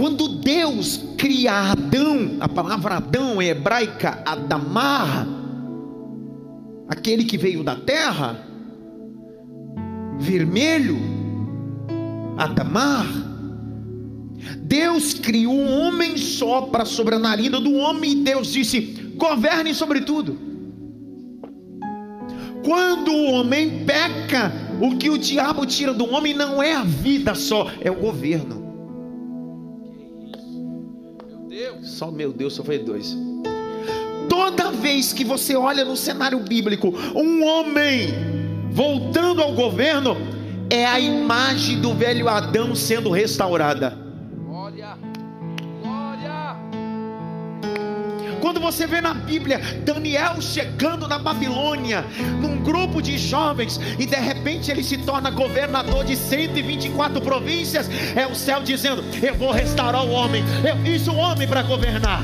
Quando 0.00 0.28
Deus 0.28 0.98
cria 1.18 1.72
Adão, 1.72 2.38
a 2.40 2.48
palavra 2.48 2.94
Adão 2.96 3.38
é 3.38 3.48
hebraica 3.48 4.22
Adamar, 4.24 5.28
aquele 6.88 7.22
que 7.22 7.36
veio 7.36 7.62
da 7.62 7.76
terra, 7.76 8.42
vermelho, 10.18 10.96
Adamar. 12.38 13.06
Deus 14.62 15.12
criou 15.12 15.52
um 15.52 15.70
homem 15.70 16.16
só 16.16 16.62
para 16.62 16.86
sobre 16.86 17.16
a 17.16 17.18
narina 17.18 17.60
do 17.60 17.74
homem, 17.74 18.12
e 18.12 18.24
Deus 18.24 18.54
disse: 18.54 18.80
governe 19.16 19.74
sobre 19.74 20.00
tudo. 20.00 20.38
Quando 22.64 23.12
o 23.12 23.32
homem 23.32 23.84
peca, 23.84 24.50
o 24.80 24.96
que 24.96 25.10
o 25.10 25.18
diabo 25.18 25.66
tira 25.66 25.92
do 25.92 26.10
homem 26.10 26.32
não 26.32 26.62
é 26.62 26.72
a 26.72 26.84
vida 26.84 27.34
só, 27.34 27.70
é 27.82 27.90
o 27.90 27.96
governo. 27.96 28.59
Só 31.82 32.10
meu 32.10 32.32
Deus, 32.32 32.54
só 32.54 32.62
foi 32.62 32.78
dois. 32.78 33.16
Toda 34.28 34.70
vez 34.70 35.12
que 35.12 35.24
você 35.24 35.56
olha 35.56 35.84
no 35.84 35.96
cenário 35.96 36.38
bíblico, 36.40 36.94
um 37.14 37.44
homem 37.44 38.08
voltando 38.70 39.42
ao 39.42 39.52
governo, 39.52 40.16
é 40.70 40.86
a 40.86 41.00
imagem 41.00 41.80
do 41.80 41.92
velho 41.94 42.28
Adão 42.28 42.74
sendo 42.74 43.10
restaurada. 43.10 44.09
Quando 48.40 48.58
você 48.60 48.86
vê 48.86 49.00
na 49.00 49.14
Bíblia 49.14 49.60
Daniel 49.84 50.40
chegando 50.40 51.06
na 51.06 51.18
Babilônia, 51.18 52.04
num 52.40 52.58
grupo 52.62 53.02
de 53.02 53.18
jovens, 53.18 53.80
e 53.98 54.06
de 54.06 54.16
repente 54.16 54.70
ele 54.70 54.82
se 54.82 54.98
torna 54.98 55.30
governador 55.30 56.04
de 56.04 56.16
124 56.16 57.20
províncias, 57.20 57.88
é 58.16 58.26
o 58.26 58.34
céu 58.34 58.62
dizendo: 58.62 59.04
Eu 59.22 59.34
vou 59.34 59.52
restaurar 59.52 60.04
o 60.04 60.10
homem, 60.10 60.42
eu 60.64 60.76
fiz 60.78 61.06
o 61.06 61.14
homem 61.14 61.46
para 61.46 61.62
governar. 61.62 62.22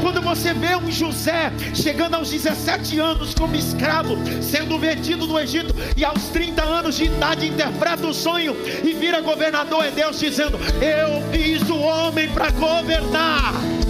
Quando 0.00 0.20
você 0.20 0.52
vê 0.52 0.74
um 0.76 0.90
José 0.90 1.52
chegando 1.74 2.14
aos 2.14 2.30
17 2.30 2.98
anos 2.98 3.34
como 3.34 3.54
escravo, 3.54 4.16
sendo 4.42 4.78
vendido 4.78 5.26
no 5.26 5.38
Egito, 5.38 5.74
e 5.96 6.04
aos 6.04 6.24
30 6.24 6.62
anos 6.62 6.96
de 6.96 7.04
idade 7.04 7.46
interpreta 7.46 8.06
o 8.06 8.12
sonho 8.12 8.56
e 8.82 8.92
vira 8.92 9.20
governador, 9.20 9.84
é 9.84 9.90
Deus 9.90 10.18
dizendo: 10.18 10.58
Eu 10.80 11.22
fiz 11.30 11.68
o 11.68 11.78
homem 11.78 12.28
para 12.30 12.50
governar 12.50 13.81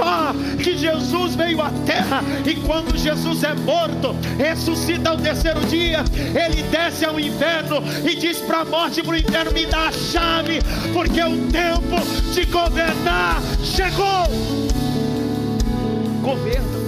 só 0.00 0.32
que 0.56 0.78
Jesus 0.78 1.34
veio 1.34 1.60
à 1.60 1.70
terra 1.84 2.22
e 2.46 2.54
quando 2.54 2.96
Jesus 2.96 3.44
é 3.44 3.52
morto, 3.52 4.16
ressuscita 4.38 5.10
ao 5.10 5.18
terceiro 5.18 5.60
dia, 5.66 6.02
ele 6.34 6.62
desce 6.62 7.04
ao 7.04 7.20
inferno 7.20 7.82
e 8.08 8.16
diz 8.16 8.38
para 8.38 8.60
a 8.60 8.64
morte 8.64 9.02
para 9.02 9.12
o 9.12 9.16
inferno: 9.16 9.52
me 9.52 9.66
dá 9.66 9.88
a 9.88 9.92
chave, 9.92 10.60
porque 10.94 11.22
o 11.22 11.36
tempo 11.50 12.00
de 12.32 12.46
governar 12.46 13.42
chegou. 13.62 14.24
Governo. 16.22 16.79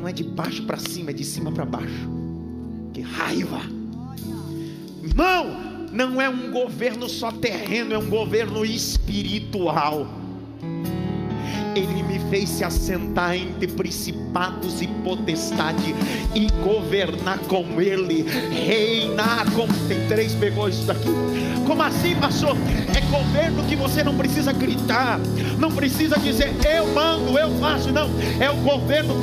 Não 0.00 0.08
é 0.08 0.12
de 0.12 0.24
baixo 0.24 0.62
para 0.62 0.78
cima, 0.78 1.10
é 1.10 1.12
de 1.12 1.24
cima 1.24 1.52
para 1.52 1.66
baixo. 1.66 2.08
Que 2.94 3.02
raiva! 3.02 3.60
Irmão, 5.02 5.88
não 5.92 6.20
é 6.20 6.28
um 6.28 6.50
governo 6.50 7.08
só 7.08 7.30
terreno, 7.30 7.92
é 7.92 7.98
um 7.98 8.08
governo 8.08 8.64
espiritual. 8.64 10.08
Ele 11.76 12.02
me 12.02 12.18
fez 12.30 12.48
se 12.48 12.64
assentar 12.64 13.36
entre 13.36 13.68
principados 13.68 14.80
e 14.82 14.86
potestade 15.04 15.94
e 16.34 16.48
governar 16.64 17.38
com 17.40 17.80
ele, 17.80 18.24
reinar 18.50 19.50
como 19.52 19.72
tem 19.86 20.08
três 20.08 20.34
pegou 20.34 20.68
isso 20.68 20.84
daqui. 20.84 21.08
Como 21.66 21.82
assim, 21.82 22.16
pastor? 22.16 22.56
É 22.96 23.00
governo 23.10 23.64
que 23.64 23.76
você 23.76 24.02
não 24.02 24.16
precisa 24.16 24.52
gritar, 24.52 25.20
não 25.58 25.70
precisa 25.70 26.18
dizer 26.18 26.52
eu 26.66 26.92
mando, 26.92 27.38
eu 27.38 27.50
faço, 27.58 27.92
não. 27.92 28.10
É 28.40 28.50
o 28.50 28.56
governo 28.56 29.14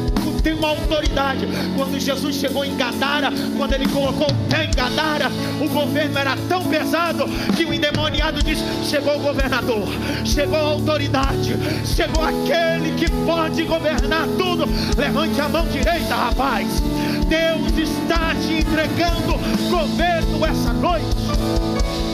tem 0.48 0.54
uma 0.54 0.70
autoridade. 0.70 1.46
Quando 1.76 2.00
Jesus 2.00 2.36
chegou 2.36 2.64
em 2.64 2.74
Gadara, 2.78 3.30
quando 3.58 3.74
ele 3.74 3.86
colocou 3.90 4.28
o 4.28 4.50
pé 4.50 4.64
em 4.64 4.72
Gadara, 4.72 5.30
o 5.60 5.68
governo 5.68 6.18
era 6.18 6.38
tão 6.48 6.64
pesado 6.64 7.26
que 7.54 7.66
o 7.66 7.74
endemoniado 7.74 8.42
disse: 8.42 8.64
chegou 8.86 9.18
o 9.18 9.20
governador, 9.20 9.86
chegou 10.24 10.58
a 10.58 10.72
autoridade, 10.72 11.54
chegou 11.86 12.24
aquele 12.24 12.96
que 12.96 13.12
pode 13.26 13.64
governar 13.64 14.26
tudo. 14.38 14.66
Levante 14.98 15.42
a 15.42 15.50
mão 15.50 15.68
direita, 15.68 16.16
rapaz. 16.16 16.82
Deus 17.28 17.78
está 17.78 18.34
te 18.36 18.54
entregando 18.54 19.38
governo 19.70 20.46
essa 20.46 20.72
noite. 20.72 22.07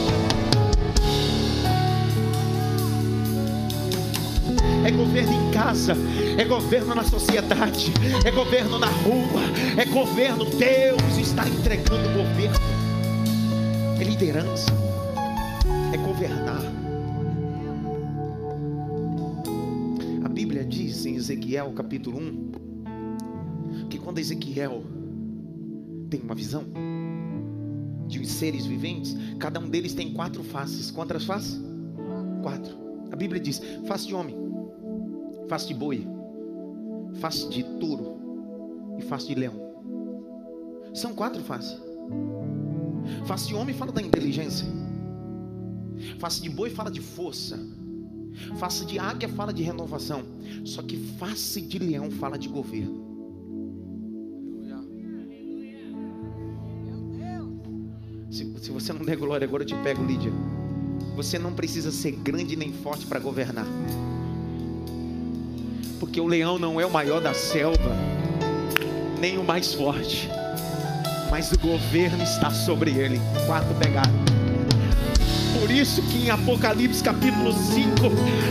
É 4.86 4.92
governo 4.92 5.32
em 5.32 5.52
casa, 5.52 5.94
é 6.38 6.44
governo 6.44 6.94
na 6.94 7.04
sociedade, 7.04 7.94
é 8.26 8.32
governo 8.32 8.78
na 8.78 8.88
rua, 8.88 9.42
é 9.78 9.86
governo. 9.86 10.46
Deus 10.46 11.18
está 11.18 11.48
entregando 11.48 12.10
o 12.10 12.14
governo, 12.14 12.58
é 14.00 14.04
liderança, 14.04 14.72
é 15.94 15.98
governar. 15.98 16.62
A 20.26 20.28
Bíblia 20.28 20.66
diz 20.66 21.06
em 21.06 21.16
Ezequiel 21.16 21.72
capítulo 21.72 22.20
1 22.20 22.52
que 23.90 23.98
quando 23.98 24.20
Ezequiel 24.20 24.84
tem 26.10 26.20
uma 26.20 26.36
visão 26.36 26.66
de 28.08 28.20
os 28.20 28.30
seres 28.30 28.66
viventes, 28.66 29.16
cada 29.40 29.60
um 29.60 29.70
deles 29.70 29.94
tem 29.94 30.14
quatro 30.14 30.44
faces. 30.44 30.92
Quantas 30.92 31.24
faces? 31.24 31.62
Quatro. 32.42 32.78
A 33.12 33.16
Bíblia 33.16 33.40
diz: 33.40 33.62
face 33.88 34.08
de 34.08 34.16
homem, 34.16 34.43
face 35.48 35.68
de 35.68 35.74
boi, 35.74 36.08
face 37.20 37.48
de 37.50 37.64
touro 37.80 38.18
e 38.98 39.02
face 39.02 39.28
de 39.28 39.36
leão. 39.36 39.54
São 40.94 41.14
quatro 41.14 41.42
faces. 41.42 41.80
Face 43.26 43.48
de 43.48 43.56
homem 43.56 43.76
fala 43.76 43.92
da 43.92 44.02
inteligência. 44.02 44.68
Face 46.20 46.42
de 46.42 46.50
boi 46.50 46.70
fala 46.70 46.92
de 46.92 47.02
força. 47.02 47.60
Face 48.58 48.86
de 48.86 49.00
águia 49.00 49.30
fala 49.30 49.54
de 49.54 49.64
renovação. 49.64 50.24
Só 50.64 50.82
que 50.82 50.98
face 51.18 51.62
de 51.62 51.80
leão 51.80 52.10
fala 52.12 52.38
de 52.38 52.48
governo. 52.48 53.04
Se, 58.30 58.52
se 58.60 58.72
você 58.72 58.92
não 58.92 59.06
der 59.06 59.16
glória 59.16 59.46
agora, 59.46 59.62
eu 59.62 59.68
te 59.68 59.76
pego, 59.84 60.04
Lídia. 60.04 60.32
Você 61.16 61.38
não 61.38 61.54
precisa 61.54 61.92
ser 61.92 62.12
grande 62.12 62.56
nem 62.56 62.74
forte 62.74 63.06
para 63.06 63.20
governar 63.20 63.68
porque 66.04 66.20
o 66.20 66.28
leão 66.28 66.60
não 66.60 66.82
é 66.82 66.86
o 66.86 66.92
maior 66.92 67.22
da 67.22 67.34
selva, 67.34 67.96
nem 69.22 69.38
o 69.38 69.44
mais 69.44 69.74
forte, 69.74 70.30
mas 71.32 71.50
o 71.54 71.58
governo 71.58 72.22
está 72.22 72.52
sobre 72.52 72.92
ele. 72.92 73.22
Quatro 73.46 73.74
pegaram. 73.76 74.12
Por 75.58 75.72
isso 75.72 76.02
que 76.02 76.26
em 76.26 76.30
Apocalipse 76.30 77.02
capítulo 77.02 77.54
5 77.54 77.90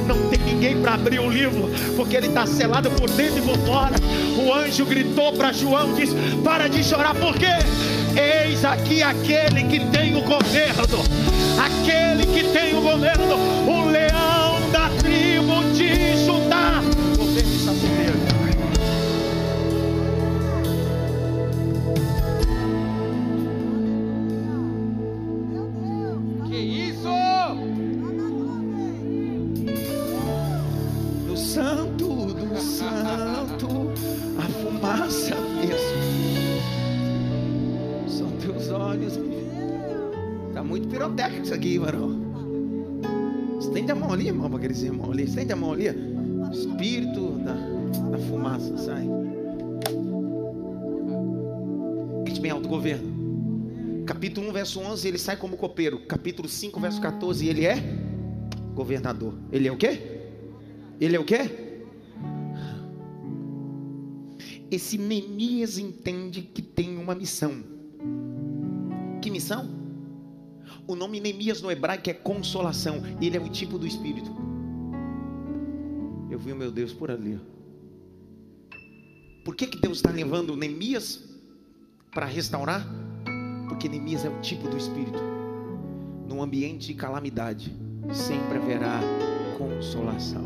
não 0.06 0.30
tem 0.30 0.38
ninguém 0.38 0.80
para 0.80 0.94
abrir 0.94 1.20
o 1.20 1.30
livro, 1.30 1.68
porque 1.94 2.16
ele 2.16 2.28
está 2.28 2.46
selado 2.46 2.90
por 2.92 3.10
dentro 3.10 3.36
e 3.36 3.42
por 3.42 3.58
fora. 3.66 3.96
O 4.38 4.50
anjo 4.54 4.86
gritou 4.86 5.34
para 5.34 5.52
João, 5.52 5.92
diz: 5.92 6.08
Para 6.42 6.68
de 6.68 6.82
chorar, 6.82 7.14
porque 7.14 7.44
eis 8.18 8.64
aqui 8.64 9.02
aquele 9.02 9.64
que 9.64 9.78
tem 9.90 10.16
o 10.16 10.22
governo, 10.22 11.04
aquele 11.62 12.24
que 12.32 12.44
tem 12.50 12.74
o 12.74 12.80
governo, 12.80 13.36
o 13.68 13.91
Estende 45.42 45.54
a 45.54 45.56
mão 45.56 45.72
ali. 45.72 45.86
Espírito 46.52 47.32
da, 47.38 47.54
da 48.10 48.18
fumaça, 48.28 48.76
sai. 48.76 49.08
Bem 52.40 52.52
alto, 52.52 52.68
governo. 52.68 54.04
Capítulo 54.06 54.50
1, 54.50 54.52
verso 54.52 54.80
11, 54.80 55.08
ele 55.08 55.18
sai 55.18 55.36
como 55.36 55.56
copeiro. 55.56 56.06
Capítulo 56.06 56.48
5, 56.48 56.78
verso 56.78 57.00
14, 57.00 57.48
ele 57.48 57.66
é 57.66 57.74
governador. 58.72 59.34
Ele 59.50 59.66
é 59.66 59.72
o 59.72 59.76
quê? 59.76 60.20
Ele 61.00 61.16
é 61.16 61.18
o 61.18 61.24
quê? 61.24 61.82
Esse 64.70 64.96
Neemias 64.96 65.76
entende 65.76 66.42
que 66.42 66.62
tem 66.62 66.96
uma 66.96 67.16
missão. 67.16 67.64
Que 69.20 69.28
missão? 69.28 69.68
O 70.86 70.94
nome 70.94 71.20
Neemias 71.20 71.60
no 71.60 71.70
hebraico 71.70 72.10
é 72.10 72.14
consolação. 72.14 73.02
Ele 73.20 73.36
é 73.36 73.40
o 73.40 73.48
tipo 73.48 73.76
do 73.76 73.88
Espírito. 73.88 74.51
Vi 76.44 76.52
o 76.52 76.56
meu 76.56 76.72
Deus 76.72 76.92
por 76.92 77.08
ali. 77.08 77.38
Por 79.44 79.54
que, 79.54 79.66
que 79.66 79.80
Deus 79.80 79.98
está 79.98 80.10
levando 80.10 80.56
Neemias 80.56 81.22
para 82.12 82.26
restaurar? 82.26 82.84
Porque 83.68 83.88
Neemias 83.88 84.24
é 84.24 84.28
o 84.28 84.40
tipo 84.40 84.68
do 84.68 84.76
Espírito. 84.76 85.20
Num 86.28 86.42
ambiente 86.42 86.88
de 86.88 86.94
calamidade, 86.94 87.72
sempre 88.12 88.58
haverá 88.58 89.00
consolação. 89.56 90.42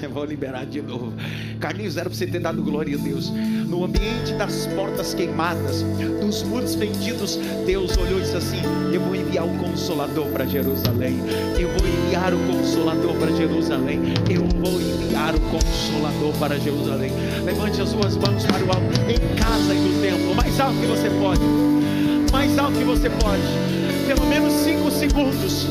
Eu 0.00 0.10
vou 0.10 0.24
liberar 0.24 0.64
de 0.66 0.80
novo. 0.80 1.12
Carlinhos, 1.58 1.96
era 1.96 2.08
para 2.08 2.16
você 2.16 2.26
ter 2.26 2.38
dado 2.38 2.62
glória 2.62 2.96
a 2.96 3.00
Deus. 3.00 3.30
No 3.30 3.84
ambiente 3.84 4.32
das 4.34 4.66
portas 4.68 5.14
queimadas, 5.14 5.82
dos 6.20 6.42
muros 6.44 6.74
vendidos, 6.76 7.36
Deus 7.66 7.96
olhou 7.96 8.18
e 8.18 8.22
disse 8.22 8.36
assim: 8.36 8.62
Eu 8.92 9.00
vou 9.00 9.16
enviar 9.16 9.44
o 9.44 9.58
consolador 9.58 10.26
para 10.26 10.46
Jerusalém. 10.46 11.18
Eu 11.58 11.68
vou 11.70 11.88
enviar 11.88 12.32
o 12.32 12.38
consolador 12.46 13.14
para 13.16 13.32
Jerusalém. 13.32 14.00
Eu 14.30 14.46
vou 14.46 14.80
enviar 14.80 15.34
o 15.34 15.40
consolador 15.40 16.32
para 16.38 16.58
Jerusalém. 16.58 17.10
Levante 17.44 17.80
as 17.80 17.88
suas 17.88 18.16
mãos 18.16 18.44
para 18.46 18.64
o 18.64 18.70
alto, 18.70 19.00
em 19.10 19.36
casa 19.36 19.74
e 19.74 19.78
no 19.78 20.00
templo, 20.00 20.34
mais 20.36 20.60
alto 20.60 20.78
que 20.78 20.86
você 20.86 21.10
pode. 21.10 21.40
Mais 22.30 22.56
alto 22.58 22.78
que 22.78 22.84
você 22.84 23.10
pode. 23.10 23.42
Pelo 24.06 24.26
menos 24.26 24.52
cinco 24.52 24.90
segundos. 24.90 25.66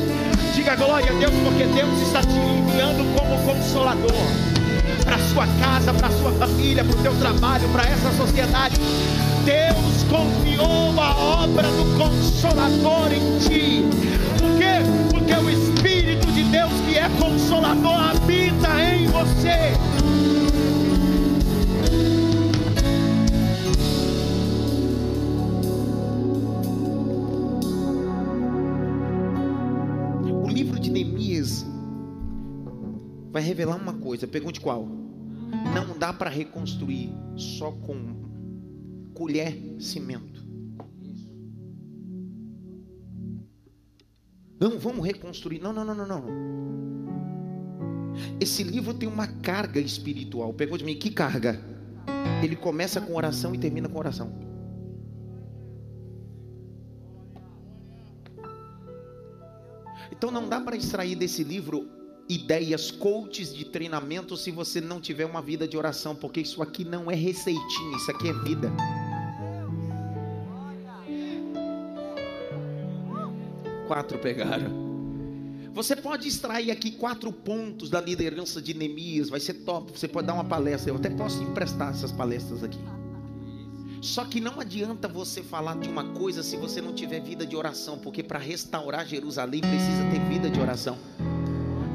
Diga 0.67 0.86
glória 0.86 1.10
a 1.10 1.13
Deus, 1.13 1.34
porque 1.45 1.63
Deus 1.63 2.01
está 2.01 2.19
te 2.19 2.27
enviando 2.27 3.15
como 3.15 3.41
consolador 3.45 4.12
para 5.06 5.17
sua 5.19 5.47
casa, 5.62 5.93
para 5.93 6.10
sua 6.10 6.34
família, 6.34 6.84
para 6.84 6.93
o 6.93 7.01
teu 7.01 7.15
trabalho, 7.19 7.69
para 7.69 7.84
essa 7.84 8.12
sociedade. 8.12 8.75
Deus 9.45 10.03
confiou 10.10 10.93
a 10.99 11.15
obra 11.41 11.69
do 11.69 11.97
consolador 11.97 13.13
em 13.13 13.39
ti. 13.39 13.86
Por 14.38 14.58
quê? 14.58 14.84
Porque 15.10 15.34
o 15.36 15.49
Espírito 15.49 16.27
Deus 16.51 16.71
que 16.86 16.97
é 16.97 17.10
consolador 17.17 18.10
habita 18.10 18.67
em 18.82 19.08
você. 19.08 19.71
Vai 33.38 33.43
revelar 33.43 33.76
uma 33.76 33.93
coisa, 33.93 34.28
pergunte 34.28 34.60
qual? 34.60 34.84
Não 34.84 35.95
dá 35.95 36.12
para 36.12 36.28
reconstruir 36.28 37.12
só 37.36 37.71
com 37.71 39.12
colher 39.13 39.56
cimento. 39.80 40.43
Não, 44.60 44.80
vamos 44.80 45.06
reconstruir. 45.06 45.60
Não, 45.60 45.71
não, 45.71 45.86
não, 45.86 45.93
não, 45.93 46.08
não. 46.08 46.26
Esse 48.39 48.63
livro 48.63 48.91
tem 48.95 49.08
uma 49.08 49.28
carga 49.28 49.80
espiritual. 49.80 50.52
Pergunte 50.52 50.84
mim, 50.84 50.95
que 50.95 51.12
carga? 51.12 51.62
Ele 52.43 52.56
começa 52.56 53.00
com 53.00 53.13
oração 53.15 53.54
e 53.54 53.60
termina 53.60 53.88
com 53.88 54.00
oração. 54.00 54.34
Então 60.12 60.32
não 60.32 60.50
dá 60.50 60.60
para 60.60 60.76
extrair 60.76 61.15
desse 61.15 61.43
livro 61.43 61.97
ideias 62.30 62.92
coaches 62.92 63.56
de 63.56 63.66
treinamento 63.66 64.36
se 64.36 64.52
você 64.52 64.82
não 64.82 65.00
tiver 65.00 65.26
uma 65.26 65.42
vida 65.42 65.68
de 65.68 65.78
oração, 65.78 66.16
porque 66.16 66.42
isso 66.42 66.62
aqui 66.62 66.84
não 66.84 67.10
é 67.10 67.16
receitinha, 67.16 67.98
isso 67.98 68.12
aqui 68.12 68.30
é 68.30 68.34
vida. 68.34 68.72
Quatro 73.88 74.18
pegaram. 74.20 74.88
Você 75.74 75.96
pode 75.96 76.28
extrair 76.28 76.72
aqui 76.72 76.92
quatro 76.92 77.32
pontos 77.32 77.90
da 77.90 78.02
liderança 78.02 78.62
de 78.62 78.74
Neemias, 78.74 79.30
vai 79.30 79.40
ser 79.40 79.54
top. 79.54 79.98
Você 79.98 80.08
pode 80.08 80.26
dar 80.26 80.34
uma 80.34 80.44
palestra, 80.44 80.92
eu 80.92 80.96
até 80.96 81.10
posso 81.10 81.42
emprestar 81.44 81.92
essas 81.92 82.12
palestras 82.12 82.63
aqui. 82.63 82.80
Só 84.02 84.26
que 84.26 84.42
não 84.42 84.60
adianta 84.60 85.08
você 85.08 85.42
falar 85.44 85.78
de 85.78 85.88
uma 85.88 86.04
coisa 86.13 86.42
se 86.42 86.58
você 86.58 86.82
não 86.82 86.94
tiver 86.94 87.20
vida 87.22 87.46
de 87.46 87.56
oração, 87.56 87.98
porque 88.00 88.24
para 88.24 88.40
restaurar 88.40 89.06
Jerusalém 89.06 89.62
precisa 89.62 90.04
ter 90.12 90.20
vida 90.28 90.50
de 90.50 90.60
oração. 90.60 90.98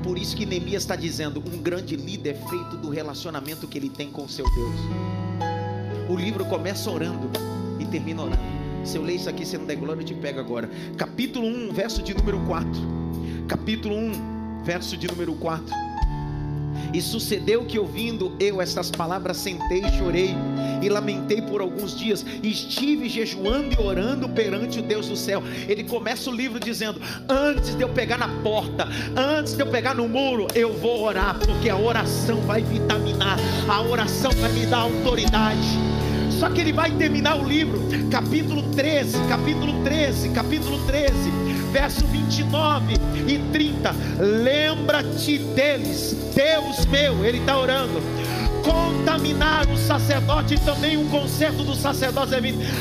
Por 0.03 0.19
isso 0.19 0.37
que 0.37 0.45
Neemias 0.45 0.83
está 0.83 0.97
dizendo: 0.97 1.41
um 1.41 1.59
grande 1.59 1.97
líder 1.97 2.31
é 2.31 2.49
feito 2.49 2.77
do 2.77 2.91
relacionamento 2.91 3.69
que 3.69 3.79
ele 3.79 3.89
tem 3.89 4.11
com 4.11 4.27
seu 4.29 4.45
Deus. 4.45 4.81
O 6.09 6.17
livro 6.17 6.45
começa 6.45 6.91
orando 6.91 7.31
e 7.79 7.87
termina 7.87 8.23
orando. 8.23 8.53
Se 8.85 8.99
eu 8.99 9.03
ler 9.03 9.15
isso 9.15 9.31
aqui, 9.31 9.47
você 9.47 9.57
não 9.57 9.65
der 9.65 9.77
glória, 9.77 10.01
eu 10.01 10.05
te 10.05 10.15
pego 10.15 10.41
agora. 10.41 10.69
Capítulo 10.97 11.47
1, 11.47 11.73
verso 11.73 12.03
de 12.03 12.13
número 12.15 12.41
4. 12.47 12.69
Capítulo 13.47 13.95
1, 13.95 14.65
verso 14.65 14.97
de 14.97 15.07
número 15.07 15.35
4. 15.35 15.92
E 16.93 17.01
sucedeu 17.01 17.65
que 17.65 17.79
ouvindo 17.79 18.35
eu 18.39 18.61
estas 18.61 18.91
palavras, 18.91 19.37
sentei 19.37 19.85
e 19.85 19.99
chorei 19.99 20.35
e 20.83 20.89
lamentei 20.89 21.41
por 21.41 21.61
alguns 21.61 21.97
dias, 21.97 22.25
e 22.43 22.51
estive 22.51 23.09
jejuando 23.09 23.75
e 23.75 23.83
orando 23.83 24.29
perante 24.29 24.81
o 24.81 24.83
Deus 24.83 25.09
do 25.09 25.17
céu. 25.17 25.43
Ele 25.69 25.85
começa 25.85 26.29
o 26.29 26.35
livro 26.35 26.59
dizendo: 26.59 27.01
Antes 27.29 27.75
de 27.75 27.83
eu 27.83 27.89
pegar 27.89 28.19
na 28.19 28.29
porta, 28.43 28.89
antes 29.17 29.55
de 29.55 29.63
eu 29.63 29.67
pegar 29.67 29.95
no 29.95 30.09
muro, 30.09 30.49
eu 30.55 30.73
vou 30.73 31.05
orar, 31.05 31.39
porque 31.39 31.69
a 31.69 31.77
oração 31.77 32.41
vai 32.43 32.63
vitaminar, 32.63 33.39
a 33.69 33.81
oração 33.81 34.33
vai 34.33 34.53
me 34.53 34.67
dar 34.67 34.81
autoridade. 34.81 35.79
Só 36.31 36.51
que 36.51 36.61
ele 36.61 36.73
vai 36.73 36.91
terminar 36.91 37.37
o 37.41 37.47
livro, 37.47 37.81
capítulo 38.11 38.63
13, 38.75 39.17
capítulo 39.29 39.85
13, 39.85 40.31
capítulo 40.31 40.85
13, 40.87 41.13
verso 41.73 42.07
29 42.07 42.95
e 43.27 43.39
30. 43.51 43.95
Lembra-te 44.19 45.39
deles, 45.39 46.17
Deus 46.35 46.85
meu, 46.87 47.25
ele 47.25 47.39
está 47.39 47.59
orando 47.59 48.01
contaminar 48.63 49.69
o 49.69 49.77
sacerdote 49.77 50.55
e 50.55 50.61
também 50.61 50.97
um 50.97 51.09
conserto 51.09 51.65
do 51.65 51.75
sacerdote 51.75 52.33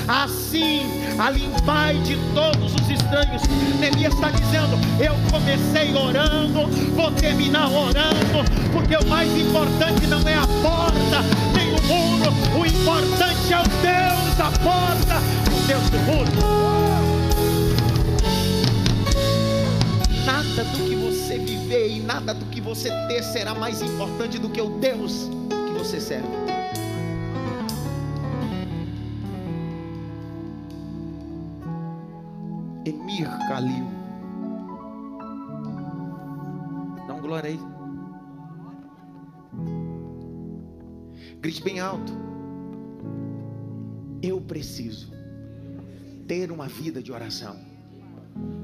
Assim, 0.08 0.82
a 1.18 1.30
limpai 1.30 1.96
de 2.00 2.16
todos 2.34 2.74
os 2.76 2.90
estranhos. 2.90 3.42
Neemias 3.80 4.14
está 4.14 4.30
dizendo: 4.30 4.78
Eu 5.00 5.16
comecei 5.32 5.94
orando, 5.96 6.68
vou 6.96 7.12
terminar 7.12 7.70
orando, 7.70 8.46
porque 8.72 8.96
o 8.96 9.08
mais 9.08 9.30
importante 9.36 10.06
não 10.08 10.22
é 10.28 10.36
a 10.36 10.48
porta, 10.62 11.24
nem 11.56 11.74
o 11.74 11.82
muro, 11.84 12.32
o 12.60 12.66
importante 12.66 13.54
é 13.54 13.60
o 13.60 13.64
Deus 13.82 14.38
da 14.38 14.52
porta, 14.60 15.18
o 15.48 15.68
Deus 15.68 15.90
do 15.90 15.98
muro. 16.00 17.11
Nada 20.54 20.70
do 20.70 20.84
que 20.84 20.96
você 20.96 21.38
viver 21.40 21.90
e 21.90 22.00
nada 22.02 22.34
do 22.34 22.46
que 22.48 22.60
você 22.60 22.90
ter 23.08 23.24
será 23.24 23.56
mais 23.56 23.82
importante 23.82 24.38
do 24.38 24.50
que 24.50 24.60
o 24.60 24.80
Deus 24.80 25.30
você 25.78 26.02
serve. 26.02 26.28
Emir 32.84 33.30
Calil. 33.48 33.86
Dá 37.08 37.14
um 37.14 37.22
glória 37.22 37.52
aí. 37.52 37.60
Grite 41.40 41.64
bem 41.64 41.80
alto. 41.80 42.12
Eu 44.22 44.42
preciso 44.42 45.14
ter 46.28 46.52
uma 46.52 46.68
vida 46.68 47.02
de 47.02 47.10
oração. 47.10 47.56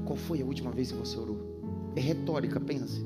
Qual 0.04 0.18
foi 0.18 0.42
a 0.42 0.44
última 0.44 0.70
vez 0.70 0.92
que 0.92 0.98
você 0.98 1.16
orou? 1.16 1.47
É 1.98 2.00
retórica, 2.00 2.60
pense. 2.60 3.04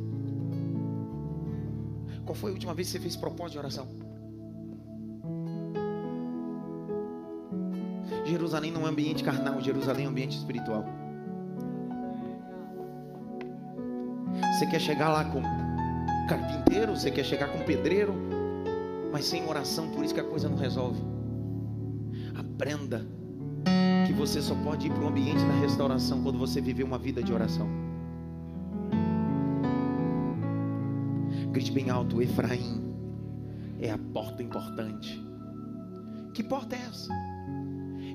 Qual 2.26 2.34
foi 2.34 2.50
a 2.50 2.52
última 2.52 2.74
vez 2.74 2.88
que 2.88 2.92
você 2.92 3.00
fez 3.00 3.16
propósito 3.16 3.52
de 3.52 3.58
oração? 3.58 3.88
Jerusalém 8.26 8.70
não 8.70 8.86
é 8.86 8.90
ambiente 8.90 9.24
carnal, 9.24 9.62
Jerusalém 9.62 10.04
é 10.04 10.08
ambiente 10.08 10.36
espiritual. 10.36 10.84
Você 14.52 14.66
quer 14.66 14.78
chegar 14.78 15.08
lá 15.08 15.24
com 15.24 15.40
carpinteiro, 16.28 16.94
você 16.94 17.10
quer 17.10 17.24
chegar 17.24 17.48
com 17.48 17.64
pedreiro, 17.64 18.12
mas 19.10 19.24
sem 19.24 19.48
oração, 19.48 19.88
por 19.88 20.04
isso 20.04 20.12
que 20.12 20.20
a 20.20 20.24
coisa 20.24 20.50
não 20.50 20.58
resolve. 20.58 21.00
Aprenda 22.38 23.06
que 24.06 24.12
você 24.12 24.42
só 24.42 24.54
pode 24.56 24.88
ir 24.88 24.90
para 24.90 25.02
o 25.02 25.08
ambiente 25.08 25.42
da 25.46 25.54
restauração 25.62 26.22
quando 26.22 26.38
você 26.38 26.60
viver 26.60 26.84
uma 26.84 26.98
vida 26.98 27.22
de 27.22 27.32
oração. 27.32 27.91
Grite 31.52 31.70
bem 31.70 31.90
alto, 31.90 32.22
Efraim 32.22 32.80
é 33.78 33.90
a 33.90 33.98
porta 33.98 34.42
importante. 34.42 35.22
Que 36.32 36.42
porta 36.42 36.74
é 36.74 36.78
essa? 36.78 37.12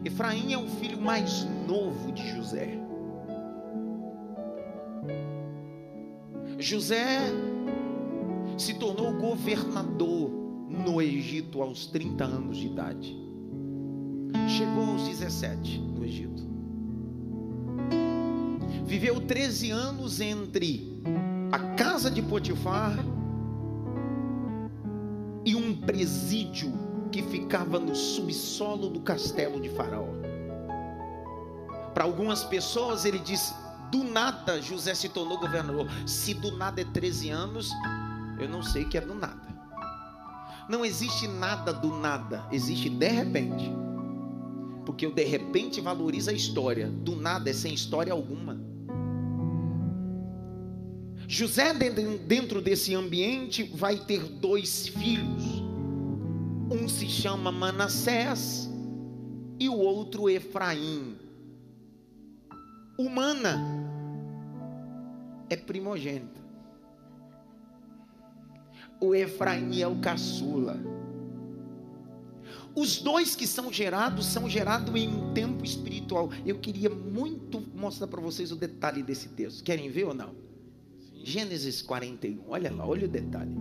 Efraim 0.04 0.54
é 0.54 0.58
o 0.58 0.68
filho 0.68 1.00
mais 1.00 1.46
novo 1.68 2.12
de 2.14 2.28
José. 2.36 2.80
José 6.58 7.20
se 8.58 8.74
tornou 8.74 9.14
governador 9.14 10.32
no 10.68 11.00
Egito 11.00 11.62
aos 11.62 11.86
30 11.86 12.24
anos 12.24 12.58
de 12.58 12.66
idade. 12.66 13.16
Chegou 14.48 14.94
aos 14.94 15.08
17 15.08 15.80
no 15.80 16.04
Egito. 16.04 16.42
Viveu 18.84 19.22
13 19.22 19.70
anos 19.70 20.20
entre 20.20 21.04
a 21.52 21.60
casa 21.76 22.10
de 22.10 22.24
Potifar 22.24 22.98
presídio 25.86 26.74
que 27.12 27.22
ficava 27.24 27.80
no 27.80 27.96
subsolo 27.96 28.90
do 28.90 29.00
castelo 29.00 29.60
de 29.60 29.70
Faraó. 29.70 30.08
Para 31.94 32.04
algumas 32.04 32.44
pessoas, 32.44 33.06
ele 33.06 33.20
disse: 33.20 33.54
do 33.92 34.04
nada 34.04 34.62
José 34.62 34.94
se 34.94 35.10
tornou 35.10 35.40
governador. 35.40 35.88
Se 36.06 36.34
do 36.34 36.56
nada 36.56 36.82
é 36.82 36.86
13 36.86 37.30
anos, 37.30 37.72
eu 38.40 38.48
não 38.48 38.62
sei 38.62 38.86
que 38.86 38.98
é 38.98 39.02
do 39.02 39.16
nada. 39.16 39.48
Não 40.70 40.84
existe 40.84 41.28
nada 41.28 41.72
do 41.72 41.98
nada, 41.98 42.46
existe 42.52 42.90
de 42.90 43.08
repente. 43.08 43.72
Porque 44.86 45.08
o 45.08 45.12
de 45.12 45.24
repente 45.24 45.82
valoriza 45.82 46.32
a 46.32 46.34
história, 46.34 46.88
do 46.88 47.16
nada 47.16 47.50
é 47.50 47.54
sem 47.54 47.74
história 47.74 48.12
alguma. 48.12 48.60
José, 51.28 51.74
dentro 51.74 52.62
desse 52.62 52.96
ambiente, 52.96 53.64
vai 53.76 53.98
ter 53.98 54.24
dois 54.24 54.88
filhos. 54.88 55.67
Um 56.70 56.90
se 56.90 57.08
chama 57.08 57.50
Manassés 57.50 58.70
e 59.58 59.70
o 59.70 59.78
outro 59.78 60.30
Efraim. 60.30 61.18
O 62.98 63.10
Mana 63.10 63.58
é 65.50 65.56
primogênito. 65.56 66.42
O 69.00 69.16
Efraim 69.16 69.80
é 69.80 69.88
o 69.88 70.00
caçula. 70.00 70.78
Os 72.76 72.98
dois 73.02 73.34
que 73.34 73.48
são 73.48 73.72
gerados 73.72 74.26
são 74.26 74.50
gerados 74.50 74.94
em 74.94 75.08
um 75.08 75.34
tempo 75.34 75.64
espiritual. 75.64 76.30
Eu 76.46 76.60
queria 76.60 76.90
muito 76.90 77.62
mostrar 77.74 78.08
para 78.08 78.22
vocês 78.22 78.52
o 78.52 78.56
detalhe 78.58 79.02
desse 79.02 79.30
texto. 79.30 79.64
Querem 79.64 79.90
ver 79.90 80.04
ou 80.04 80.14
não? 80.14 80.36
Gênesis 81.24 81.82
41, 81.82 82.44
olha 82.48 82.72
lá, 82.72 82.86
olha 82.86 83.06
o 83.06 83.10
detalhe. 83.10 83.56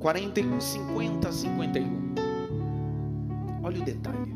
Quarenta 0.00 0.40
e 0.40 0.60
cinquenta, 0.62 1.30
cinquenta 1.30 1.78
e 1.78 1.84
um. 1.84 2.14
Olha 3.62 3.82
o 3.82 3.84
detalhe. 3.84 4.34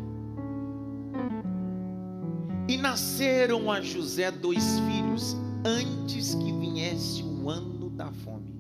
E 2.69 2.77
nasceram 2.77 3.71
a 3.71 3.81
José 3.81 4.31
dois 4.31 4.79
filhos 4.81 5.35
antes 5.65 6.35
que 6.35 6.53
viesse 6.53 7.23
o 7.23 7.49
ano 7.49 7.89
da 7.89 8.13
fome. 8.13 8.55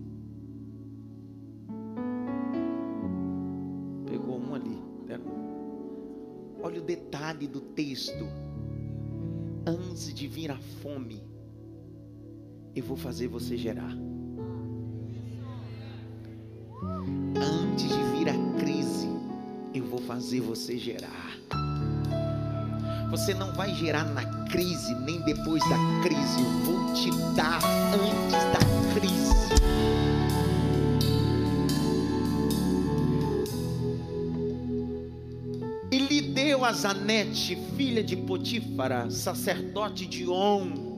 Pegou 4.06 4.40
um 4.40 4.54
ali. 4.54 4.82
Olha 6.62 6.80
o 6.80 6.84
detalhe 6.84 7.46
do 7.46 7.60
texto. 7.60 8.24
Antes 9.66 10.12
de 10.14 10.26
vir 10.26 10.50
a 10.50 10.56
fome, 10.82 11.22
eu 12.74 12.82
vou 12.82 12.96
fazer 12.96 13.28
você 13.28 13.58
gerar. 13.58 13.94
Fazer 20.24 20.40
você 20.40 20.78
gerar. 20.78 21.36
Você 23.10 23.34
não 23.34 23.52
vai 23.52 23.74
gerar 23.74 24.04
na 24.04 24.24
crise, 24.46 24.94
nem 24.94 25.20
depois 25.20 25.62
da 25.68 25.76
crise. 26.02 26.40
Eu 26.40 26.50
vou 26.64 26.94
te 26.94 27.10
dar 27.36 27.60
antes 27.92 28.32
da 28.32 28.58
crise. 28.94 29.34
E 35.92 35.98
lhe 35.98 36.22
deu 36.22 36.64
a 36.64 36.72
Zanete, 36.72 37.58
filha 37.76 38.02
de 38.02 38.16
Potífara, 38.16 39.10
sacerdote 39.10 40.06
de 40.06 40.26
On. 40.26 40.94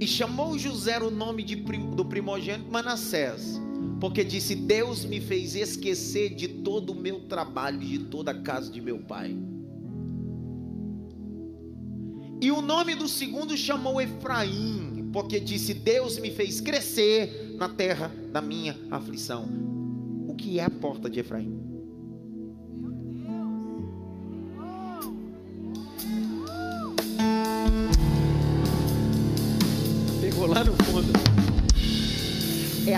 E 0.00 0.06
chamou 0.06 0.56
José 0.56 0.96
o 1.00 1.10
nome 1.10 1.42
de, 1.42 1.56
do 1.56 2.04
primogênito 2.04 2.70
Manassés, 2.70 3.60
porque 4.00 4.24
disse: 4.24 4.54
Deus 4.54 5.04
me 5.04 5.20
fez 5.20 5.54
esquecer 5.54 6.34
de 6.34 6.48
todo 6.48 6.90
o 6.90 6.94
meu 6.94 7.20
trabalho, 7.20 7.78
de 7.78 7.98
toda 7.98 8.30
a 8.30 8.40
casa 8.40 8.72
de 8.72 8.80
meu 8.80 8.98
pai. 9.00 9.36
E 12.40 12.50
o 12.50 12.62
nome 12.62 12.94
do 12.94 13.06
segundo 13.06 13.54
chamou 13.56 14.00
Efraim, 14.00 15.10
porque 15.12 15.38
disse: 15.38 15.74
Deus 15.74 16.18
me 16.18 16.30
fez 16.30 16.60
crescer 16.60 17.54
na 17.58 17.68
terra 17.68 18.10
da 18.32 18.40
minha 18.40 18.76
aflição. 18.90 19.46
O 20.26 20.34
que 20.34 20.58
é 20.58 20.64
a 20.64 20.70
porta 20.70 21.10
de 21.10 21.20
Efraim? 21.20 21.69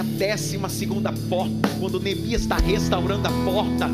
A 0.02 0.04
décima 0.18 0.68
segunda 0.68 1.12
porta. 1.28 1.68
Quando 1.78 2.00
Neemias 2.00 2.42
está 2.42 2.56
restaurando 2.56 3.28
a 3.28 3.30
porta, 3.44 3.88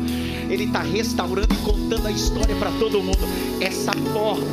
ele 0.49 0.63
está 0.63 0.81
restaurando 0.81 1.53
e 1.53 1.57
contando 1.57 2.07
a 2.07 2.11
história 2.11 2.55
para 2.55 2.71
todo 2.71 3.03
mundo. 3.03 3.19
Essa 3.61 3.91
porta 4.11 4.43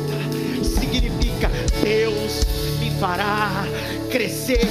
significa 0.63 1.49
Deus 1.83 2.45
me 2.79 2.91
fará 2.99 3.65
crescer 4.11 4.67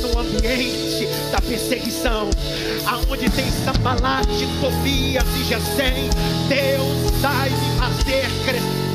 no 0.00 0.20
ambiente 0.20 1.08
da 1.32 1.40
perseguição, 1.40 2.30
aonde 2.86 3.28
tem 3.30 3.50
Sambalat, 3.64 4.28
Tobias 4.60 5.24
e 5.40 5.44
Gesem, 5.44 6.08
Deus 6.48 7.20
vai 7.20 7.50
me 7.50 7.78
fazer 7.78 8.28
crescer. 8.44 8.87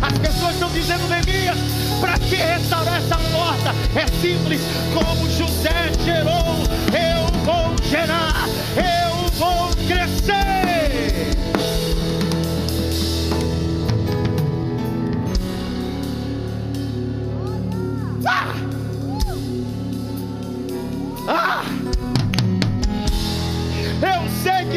As 0.00 0.18
pessoas 0.18 0.54
estão 0.54 0.70
dizendo, 0.70 1.06
Neemias, 1.08 1.58
para 2.00 2.18
que 2.18 2.36
restaurar 2.36 2.98
essa 2.98 3.16
porta? 3.16 3.74
É 3.94 4.06
simples, 4.20 4.60
como 4.94 5.28
José 5.30 5.92
gerou, 6.04 6.62
eu 6.92 7.44
vou 7.44 7.74
gerar, 7.88 8.46
eu 8.76 9.28
vou 9.32 9.68
crescer. 9.86 10.77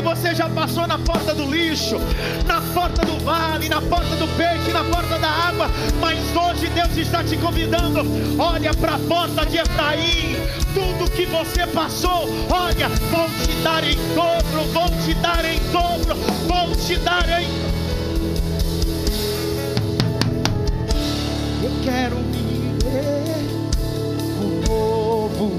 Que 0.02 0.08
você 0.08 0.34
já 0.34 0.50
passou 0.50 0.88
na 0.88 0.98
porta 0.98 1.34
do 1.34 1.46
lixo, 1.46 1.98
na 2.48 2.60
porta 2.74 3.06
do 3.06 3.24
vale, 3.24 3.70
na 3.70 3.80
porta 3.82 4.16
do 4.16 4.28
peixe, 4.36 4.72
na 4.72 4.84
porta 4.84 5.20
da 5.20 5.30
água, 5.30 5.70
mas 6.00 6.18
hoje 6.36 6.68
Deus 6.70 6.98
está 6.98 7.24
te 7.24 7.38
convidando. 7.38 8.02
Olha 8.42 8.74
para 8.74 8.96
a 8.96 9.00
porta 9.00 9.46
de 9.46 9.58
Efraim, 9.58 10.36
tudo 10.74 11.10
que 11.12 11.26
você 11.28 11.68
passou, 11.68 12.28
olha, 12.50 12.90
vou 12.90 13.30
te 13.46 13.54
dar 13.62 13.84
em 13.84 13.96
dobro, 14.16 14.64
vou 14.74 14.90
te 15.06 15.14
dar 15.16 15.46
em 15.46 15.60
dobro, 15.72 16.16
vou 16.48 16.76
te 16.76 16.96
dar 16.98 17.40
em 17.40 17.48
Eu 21.64 21.72
quero 21.84 22.16
viver 22.32 23.46
o 24.42 24.68
novo. 24.68 25.58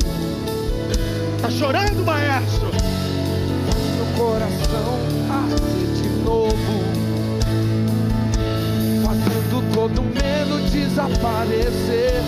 Tá 1.41 1.49
chorando, 1.49 2.05
maestro? 2.05 2.72
Meu 4.13 4.25
coração 4.25 4.99
arde 5.31 6.03
de 6.03 6.09
novo, 6.25 6.55
fazendo 9.05 9.75
todo 9.75 10.03
medo 10.03 10.71
desaparecer, 10.71 12.23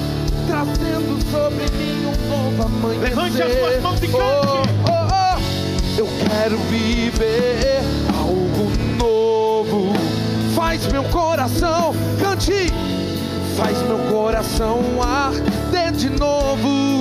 trazendo 0.46 1.18
sobre 1.30 1.64
mim 1.76 2.06
um 2.06 2.28
novo 2.28 2.62
amanhecer. 2.62 3.08
Levante 3.08 3.42
as 3.42 3.52
suas 3.52 3.82
mãos 3.82 4.02
e 4.02 4.08
cante. 4.08 4.16
Oh, 4.16 4.62
oh, 4.88 5.08
oh. 5.12 5.98
Eu 5.98 6.08
quero 6.28 6.56
viver 6.70 7.82
algo 8.18 8.70
novo. 8.96 9.92
Faz 10.54 10.86
meu 10.86 11.04
coração 11.04 11.94
cante, 12.20 12.72
faz 13.56 13.78
meu 13.82 13.98
coração 14.10 14.80
arder 15.02 15.92
de 15.92 16.10
novo 16.10 16.93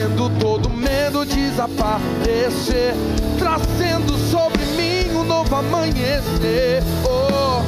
fazendo 0.00 0.30
todo 0.38 0.70
medo 0.70 1.26
desaparecer, 1.26 2.94
trazendo 3.38 4.16
sobre 4.30 4.64
mim 4.76 5.14
um 5.14 5.24
novo 5.24 5.54
amanhecer. 5.54 6.82
Oh, 7.04 7.60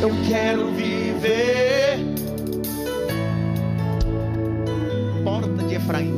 Eu 0.00 0.10
quero 0.28 0.70
viver. 0.72 1.98
Porta 5.24 5.64
de 5.64 5.74
Efraim. 5.74 6.14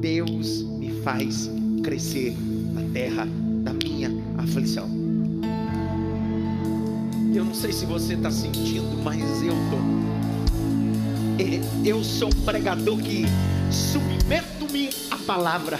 Deus 0.00 0.62
me 0.62 0.90
faz 1.02 1.48
crescer 1.84 2.36
na 2.72 2.82
terra 2.92 3.28
da 3.62 3.72
minha 3.72 4.10
aflição. 4.38 4.88
Eu 7.32 7.44
não 7.44 7.54
sei 7.54 7.70
se 7.70 7.86
você 7.86 8.14
está 8.14 8.30
sentindo, 8.32 9.00
mas 9.04 9.20
eu 9.42 9.52
estou. 9.52 10.15
Eu 11.84 12.02
sou 12.02 12.28
um 12.28 12.44
pregador 12.44 12.96
que 12.98 13.26
submeto-me 13.70 14.88
à 15.10 15.16
palavra. 15.18 15.78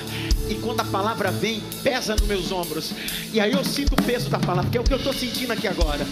E 0.49 0.55
quando 0.57 0.81
a 0.81 0.85
palavra 0.85 1.31
vem, 1.31 1.61
pesa 1.83 2.15
nos 2.15 2.27
meus 2.27 2.53
ombros. 2.53 2.93
E 3.33 3.41
aí 3.41 3.53
eu 3.53 3.65
sinto 3.65 3.95
o 3.95 4.03
peso 4.03 4.29
da 4.29 4.39
palavra, 4.39 4.71
que 4.71 4.77
é 4.77 4.81
o 4.81 4.85
que 4.85 4.93
eu 4.93 4.99
estou 4.99 5.15
sentindo 5.15 5.53
aqui 5.53 5.67
agora. 5.67 6.07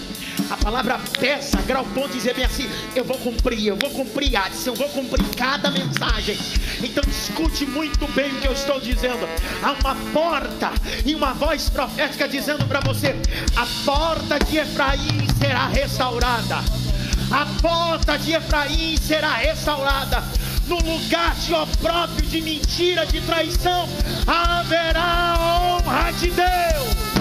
A 0.50 0.56
palavra 0.56 0.98
pesa, 1.20 1.60
grau 1.66 1.84
ponto 1.94 2.12
dizer 2.12 2.34
bem 2.34 2.44
assim: 2.44 2.68
eu 2.96 3.04
vou 3.04 3.18
cumprir, 3.18 3.66
eu 3.66 3.76
vou 3.76 3.90
cumprir, 3.90 4.34
Adson, 4.34 4.70
eu 4.70 4.76
vou 4.76 4.88
cumprir 4.88 5.24
cada 5.36 5.70
mensagem. 5.70 6.38
Então 6.82 7.04
escute 7.08 7.66
muito 7.66 8.06
bem 8.12 8.32
o 8.32 8.40
que 8.40 8.48
eu 8.48 8.52
estou 8.52 8.80
dizendo. 8.80 9.28
Há 9.62 9.72
uma 9.72 9.94
porta 10.12 10.72
e 11.04 11.14
uma 11.14 11.34
voz 11.34 11.68
profética 11.68 12.26
dizendo 12.26 12.66
para 12.66 12.80
você: 12.80 13.14
a 13.54 13.66
porta 13.84 14.38
de 14.38 14.56
Efraim 14.56 15.26
será 15.38 15.68
restaurada. 15.68 16.83
A 17.30 17.46
porta 17.60 18.18
de 18.18 18.32
Efraim 18.32 18.96
será 18.96 19.34
restaurada. 19.36 20.22
No 20.66 20.76
lugar 20.76 21.34
de 21.34 21.54
opróprio, 21.54 22.28
de 22.28 22.40
mentira, 22.40 23.06
de 23.06 23.20
traição, 23.20 23.88
haverá 24.26 25.36
honra 25.38 26.12
de 26.12 26.30
Deus. 26.30 27.13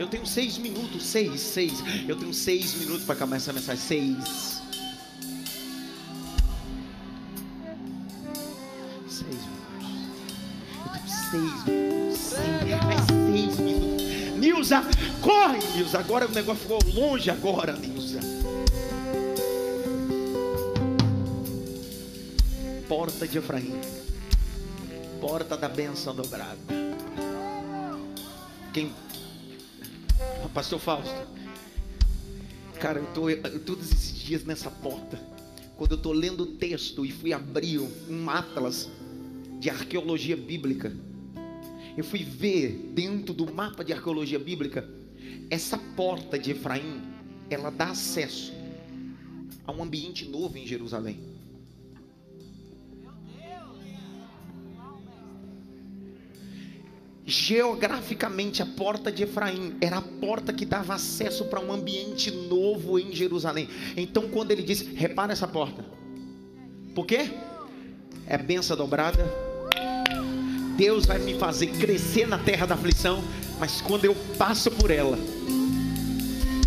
Eu 0.00 0.08
tenho 0.08 0.24
seis 0.24 0.56
minutos, 0.56 1.04
seis, 1.04 1.38
seis. 1.42 1.74
Eu 2.08 2.16
tenho 2.16 2.32
seis 2.32 2.72
minutos 2.72 3.04
para 3.04 3.16
começar 3.16 3.50
a 3.50 3.54
mensagem. 3.54 4.16
Seis. 4.16 4.62
Seis 9.06 9.36
minutos. 9.44 11.28
seis 11.30 11.66
minutos. 11.66 12.30
Mais 12.86 13.04
seis 13.04 13.58
minutos. 13.58 14.38
Nilza, 14.38 14.82
corre, 15.20 15.58
Nilza. 15.76 15.98
Agora 15.98 16.26
o 16.26 16.30
negócio 16.30 16.62
ficou 16.62 16.78
longe 16.94 17.30
agora, 17.30 17.74
Nilza. 17.74 18.20
Porta 22.88 23.28
de 23.28 23.36
Efraim. 23.36 23.78
Porta 25.20 25.58
da 25.58 25.68
benção 25.68 26.14
dobrada. 26.14 26.56
Quem? 28.72 28.94
Pastor 30.52 30.80
Fausto. 30.80 31.14
Cara, 32.80 32.98
eu 32.98 33.06
tô 33.14 33.30
eu, 33.30 33.60
todos 33.60 33.92
esses 33.92 34.18
dias 34.18 34.44
nessa 34.44 34.70
porta. 34.70 35.16
Quando 35.76 35.92
eu 35.92 35.98
tô 35.98 36.12
lendo 36.12 36.42
o 36.42 36.46
texto 36.46 37.06
e 37.06 37.12
fui 37.12 37.32
abrir 37.32 37.78
um 37.78 38.28
atlas 38.28 38.90
de 39.58 39.70
arqueologia 39.70 40.36
bíblica. 40.36 40.92
Eu 41.96 42.02
fui 42.02 42.24
ver 42.24 42.90
dentro 42.92 43.32
do 43.32 43.52
mapa 43.52 43.84
de 43.84 43.92
arqueologia 43.92 44.38
bíblica 44.38 44.88
essa 45.50 45.78
porta 45.78 46.38
de 46.38 46.52
Efraim, 46.52 47.02
ela 47.48 47.70
dá 47.70 47.90
acesso 47.90 48.52
a 49.66 49.72
um 49.72 49.82
ambiente 49.82 50.24
novo 50.28 50.56
em 50.56 50.66
Jerusalém. 50.66 51.29
Geograficamente, 57.30 58.60
a 58.60 58.66
porta 58.66 59.12
de 59.12 59.22
Efraim 59.22 59.76
era 59.80 59.98
a 59.98 60.02
porta 60.02 60.52
que 60.52 60.64
dava 60.64 60.94
acesso 60.94 61.44
para 61.44 61.60
um 61.60 61.72
ambiente 61.72 62.28
novo 62.28 62.98
em 62.98 63.12
Jerusalém. 63.14 63.68
Então, 63.96 64.28
quando 64.28 64.50
ele 64.50 64.64
diz, 64.64 64.80
repara 64.96 65.32
essa 65.32 65.46
porta, 65.46 65.84
por 66.92 67.06
quê? 67.06 67.30
É 68.26 68.36
benção 68.36 68.76
dobrada. 68.76 69.24
Deus 70.76 71.06
vai 71.06 71.20
me 71.20 71.38
fazer 71.38 71.68
crescer 71.68 72.26
na 72.26 72.36
terra 72.36 72.66
da 72.66 72.74
aflição, 72.74 73.22
mas 73.60 73.80
quando 73.80 74.06
eu 74.06 74.16
passo 74.36 74.68
por 74.68 74.90
ela, 74.90 75.16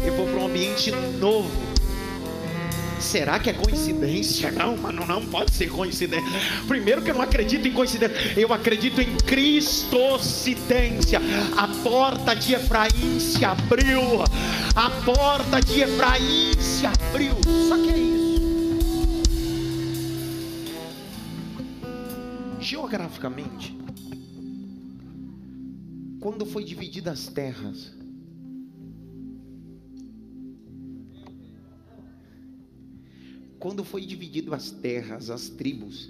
eu 0.05 0.15
vou 0.15 0.25
para 0.27 0.37
um 0.37 0.45
ambiente 0.45 0.91
novo 1.19 1.72
Será 3.03 3.37
que 3.37 3.49
é 3.49 3.53
coincidência? 3.53 4.49
Não, 4.49 4.77
mano, 4.77 5.05
não 5.05 5.23
pode 5.25 5.53
ser 5.53 5.69
coincidência. 5.69 6.25
Primeiro 6.67 7.01
que 7.01 7.11
eu 7.11 7.13
não 7.13 7.21
acredito 7.21 7.67
em 7.67 7.73
coincidência, 7.73 8.15
eu 8.35 8.51
acredito 8.53 9.01
em 9.01 9.15
cristocidência. 9.17 11.19
A 11.55 11.67
porta 11.83 12.33
de 12.33 12.53
Efraim 12.53 13.19
se 13.19 13.43
abriu. 13.43 14.23
A 14.75 14.89
porta 15.05 15.61
de 15.61 15.81
Efraim 15.81 16.53
se 16.59 16.85
abriu. 16.85 17.35
Só 17.67 17.77
que 17.77 17.91
é 17.91 17.97
isso. 17.97 18.23
Geograficamente, 22.59 23.77
quando 26.21 26.45
foi 26.45 26.63
divididas 26.63 27.19
as 27.19 27.27
terras, 27.27 27.91
quando 33.63 33.81
foi 33.85 34.05
dividido 34.05 34.53
as 34.53 34.71
terras, 34.71 35.29
as 35.29 35.47
tribos, 35.47 36.09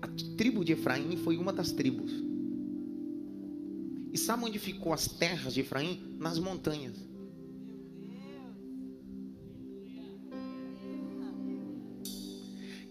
a 0.00 0.08
tribo 0.36 0.64
de 0.64 0.72
Efraim 0.72 1.16
foi 1.18 1.36
uma 1.36 1.52
das 1.52 1.70
tribos. 1.70 2.10
E 4.12 4.18
sabe 4.18 4.44
onde 4.44 4.58
ficou 4.58 4.92
as 4.92 5.06
terras 5.06 5.54
de 5.54 5.60
Efraim? 5.60 6.16
Nas 6.18 6.40
montanhas. 6.40 6.96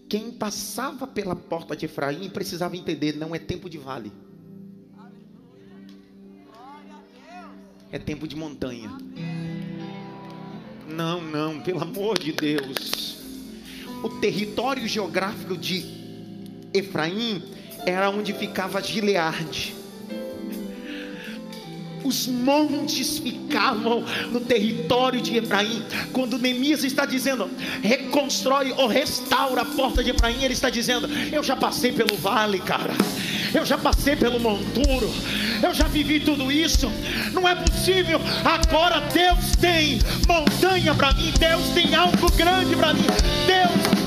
Quem 0.08 0.30
passava 0.30 1.06
pela 1.06 1.36
porta 1.36 1.76
de 1.76 1.84
Efraim 1.84 2.30
precisava 2.30 2.74
entender: 2.74 3.18
não 3.18 3.34
é 3.34 3.38
tempo 3.38 3.68
de 3.68 3.76
vale, 3.76 4.10
é 7.90 7.98
tempo 7.98 8.26
de 8.26 8.34
montanha. 8.34 8.96
Não, 10.94 11.22
não, 11.22 11.60
pelo 11.60 11.82
amor 11.82 12.18
de 12.18 12.32
Deus. 12.32 13.16
O 14.02 14.08
território 14.08 14.86
geográfico 14.86 15.56
de 15.56 15.84
Efraim 16.74 17.42
era 17.86 18.10
onde 18.10 18.32
ficava 18.32 18.82
Gileade. 18.82 19.74
Os 22.04 22.26
montes 22.26 23.18
ficavam 23.18 24.04
no 24.30 24.40
território 24.40 25.20
de 25.20 25.36
Efraim. 25.36 25.82
Quando 26.12 26.36
Neemias 26.36 26.82
está 26.82 27.06
dizendo, 27.06 27.48
reconstrói 27.80 28.72
ou 28.72 28.88
restaura 28.88 29.62
a 29.62 29.64
porta 29.64 30.02
de 30.02 30.10
Efraim, 30.10 30.42
ele 30.42 30.52
está 30.52 30.68
dizendo: 30.68 31.08
Eu 31.32 31.42
já 31.42 31.56
passei 31.56 31.92
pelo 31.92 32.16
vale, 32.16 32.58
cara. 32.58 32.92
Eu 33.54 33.64
já 33.66 33.76
passei 33.76 34.16
pelo 34.16 34.40
monturo. 34.40 35.12
Eu 35.62 35.74
já 35.74 35.86
vivi 35.86 36.20
tudo 36.20 36.50
isso. 36.50 36.90
Não 37.32 37.46
é 37.46 37.54
possível. 37.54 38.20
Agora 38.44 39.00
Deus 39.12 39.56
tem 39.60 39.98
montanha 40.26 40.94
para 40.94 41.12
mim. 41.12 41.32
Deus 41.38 41.68
tem 41.70 41.94
algo 41.94 42.30
grande 42.32 42.74
para 42.74 42.94
mim. 42.94 43.06
Deus 43.46 44.02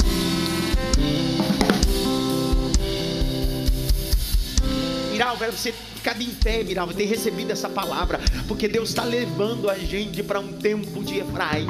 Miralva, 5.15 5.49
você 5.49 5.71
ficar 5.71 6.21
em 6.21 6.29
pé, 6.29 6.61
Miralva, 6.61 6.93
ter 6.93 7.05
recebido 7.05 7.49
essa 7.49 7.69
palavra, 7.69 8.19
porque 8.49 8.67
Deus 8.67 8.89
está 8.89 9.05
levando 9.05 9.69
a 9.69 9.77
gente 9.77 10.21
para 10.21 10.41
um 10.41 10.51
tempo 10.51 11.01
de 11.01 11.19
Efraim. 11.19 11.69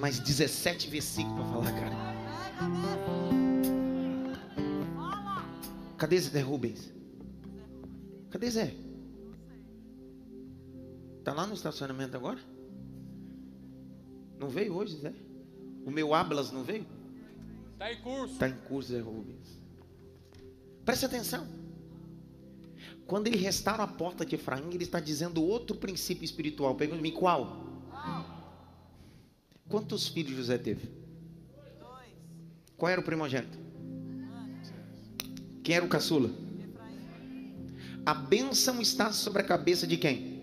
Tinha 0.00 0.08
mais 0.08 0.18
17 0.18 0.88
versículos 0.88 1.36
para 1.36 1.44
falar, 1.52 1.72
cara. 1.72 1.94
Cadê 5.98 6.18
Zé 6.18 6.40
Rubens? 6.40 6.90
Cadê 8.30 8.50
Zé? 8.50 8.74
Tá 11.22 11.34
lá 11.34 11.46
no 11.46 11.52
estacionamento 11.52 12.16
agora? 12.16 12.38
Não 14.38 14.48
veio 14.48 14.74
hoje, 14.74 14.96
Zé? 14.96 15.12
O 15.84 15.90
meu 15.90 16.14
Ablas 16.14 16.50
não 16.50 16.64
veio? 16.64 16.86
Está 17.74 17.92
em 17.92 18.00
curso. 18.00 18.32
Está 18.32 18.48
em 18.48 18.56
curso, 18.56 18.92
Zé 18.92 19.00
Rubens. 19.00 19.60
Preste 20.82 21.04
atenção. 21.04 21.46
Quando 23.06 23.26
ele 23.26 23.36
restaura 23.36 23.82
a 23.82 23.86
porta 23.86 24.24
de 24.24 24.34
Efraim, 24.34 24.70
ele 24.72 24.84
está 24.84 24.98
dizendo 24.98 25.42
outro 25.42 25.76
princípio 25.76 26.24
espiritual. 26.24 26.74
Pergunta-me 26.74 27.12
qual? 27.12 27.69
Quantos 29.70 30.08
filhos 30.08 30.36
José 30.36 30.58
teve? 30.58 30.90
Dois. 31.78 32.08
Qual 32.76 32.90
era 32.90 33.00
o 33.00 33.04
primogênito? 33.04 33.56
Quem 35.62 35.76
era 35.76 35.84
o 35.84 35.88
caçula? 35.88 36.28
A 38.04 38.12
bênção 38.12 38.82
está 38.82 39.12
sobre 39.12 39.42
a 39.42 39.44
cabeça 39.44 39.86
de 39.86 39.96
quem? 39.96 40.40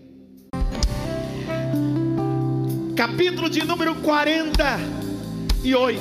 Capítulo 2.96 3.50
de 3.50 3.62
número 3.64 3.94
48, 3.96 6.00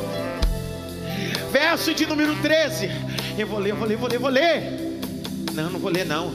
verso 1.51 1.93
de 1.93 2.05
número 2.05 2.33
13. 2.41 2.87
Eu 3.37 3.45
vou 3.45 3.59
ler, 3.59 3.71
eu 3.71 3.75
vou 3.75 3.85
ler, 3.85 3.97
vou 3.97 4.07
ler, 4.07 4.19
vou 4.19 4.29
ler. 4.29 4.61
Não, 5.53 5.69
não 5.69 5.81
vou 5.81 5.91
ler, 5.91 6.05
não. 6.05 6.31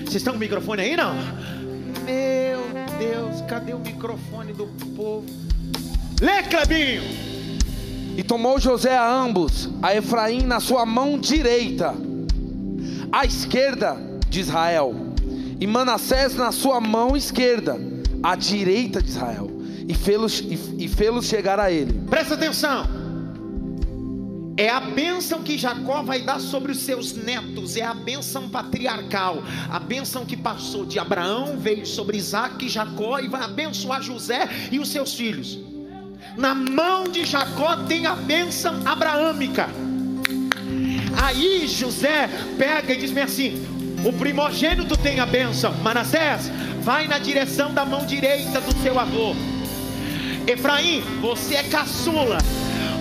Vocês 0.00 0.16
estão 0.16 0.34
com 0.34 0.36
o 0.36 0.40
microfone 0.40 0.82
aí, 0.82 0.94
não? 0.94 1.14
Meu 2.04 2.60
Deus, 2.98 3.40
cadê 3.48 3.72
o 3.72 3.78
microfone 3.78 4.52
do 4.52 4.66
povo? 4.94 5.53
Lê, 6.20 6.42
Clebinho. 6.44 7.02
E 8.16 8.22
tomou 8.22 8.60
José 8.60 8.96
a 8.96 9.12
ambos, 9.12 9.68
a 9.82 9.94
Efraim 9.94 10.42
na 10.42 10.60
sua 10.60 10.86
mão 10.86 11.18
direita 11.18 11.94
à 13.10 13.24
esquerda 13.24 13.96
de 14.28 14.40
Israel, 14.40 14.94
e 15.60 15.66
Manassés 15.66 16.34
na 16.34 16.52
sua 16.52 16.80
mão 16.80 17.16
esquerda, 17.16 17.78
à 18.22 18.34
direita 18.34 19.02
de 19.02 19.10
Israel, 19.10 19.50
e 19.88 19.94
fê-los 19.94 20.40
e, 20.40 20.84
e 20.84 20.88
fê 20.88 21.06
chegar 21.22 21.58
a 21.58 21.70
ele. 21.70 21.92
Presta 22.08 22.34
atenção. 22.34 23.04
É 24.56 24.68
a 24.68 24.78
bênção 24.80 25.42
que 25.42 25.58
Jacó 25.58 26.04
vai 26.04 26.22
dar 26.22 26.38
sobre 26.38 26.70
os 26.70 26.78
seus 26.78 27.12
netos, 27.12 27.76
é 27.76 27.82
a 27.82 27.92
bênção 27.92 28.48
patriarcal, 28.48 29.42
a 29.68 29.80
bênção 29.80 30.24
que 30.24 30.36
passou 30.36 30.86
de 30.86 30.98
Abraão, 31.00 31.56
veio 31.58 31.84
sobre 31.84 32.16
Isaac 32.16 32.64
e 32.64 32.68
Jacó 32.68 33.18
e 33.18 33.26
vai 33.26 33.42
abençoar 33.42 34.00
José 34.00 34.48
e 34.70 34.78
os 34.78 34.88
seus 34.88 35.14
filhos. 35.14 35.73
Na 36.36 36.54
mão 36.54 37.04
de 37.04 37.24
Jacó 37.24 37.76
tem 37.88 38.06
a 38.06 38.16
bênção 38.16 38.80
abraâmica. 38.84 39.68
Aí 41.22 41.68
José 41.68 42.28
pega 42.58 42.92
e 42.92 42.96
diz 42.96 43.16
assim: 43.16 43.64
o 44.04 44.12
primogênito 44.12 44.96
tem 44.96 45.20
a 45.20 45.26
bênção. 45.26 45.72
Manassés, 45.74 46.50
vai 46.82 47.06
na 47.06 47.18
direção 47.18 47.72
da 47.72 47.84
mão 47.84 48.04
direita 48.04 48.60
do 48.60 48.74
seu 48.82 48.98
avô. 48.98 49.34
Efraim, 50.46 51.02
você 51.20 51.54
é 51.54 51.62
caçula. 51.62 52.38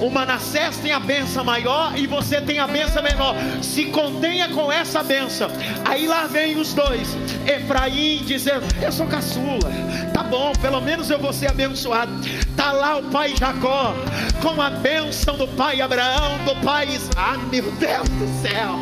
O 0.04 0.10
Manassés 0.10 0.76
tem 0.80 0.92
a 0.92 1.00
benção 1.00 1.46
maior 1.46 1.98
e 1.98 2.06
você 2.06 2.42
tem 2.42 2.60
a 2.60 2.68
benção 2.68 3.02
menor. 3.02 3.34
Se 3.62 3.86
contenha 3.86 4.50
com 4.50 4.70
essa 4.70 5.02
benção. 5.02 5.50
Aí 5.86 6.06
lá 6.08 6.28
vem 6.28 6.58
os 6.58 6.74
dois. 6.74 7.16
Efraim 7.48 8.22
dizendo: 8.26 8.66
Eu 8.82 8.92
sou 8.92 9.08
caçula. 9.08 9.72
Tá 10.14 10.22
bom, 10.22 10.52
pelo 10.62 10.82
menos 10.82 11.10
eu 11.10 11.18
vou 11.18 11.32
ser 11.32 11.52
abençoado. 11.52 12.12
Tá 12.58 12.74
lá 12.74 12.98
o 12.98 13.04
pai 13.04 13.34
Jacó 13.40 13.96
com 14.42 14.62
a 14.62 14.70
bênção 14.70 15.38
do 15.38 15.48
pai 15.48 15.80
Abraão, 15.80 16.38
do 16.44 16.54
pai 16.58 16.90
Isaac. 16.90 17.16
Ah, 17.16 17.38
meu 17.50 17.72
Deus 17.72 18.10
do 18.10 18.42
céu. 18.42 18.76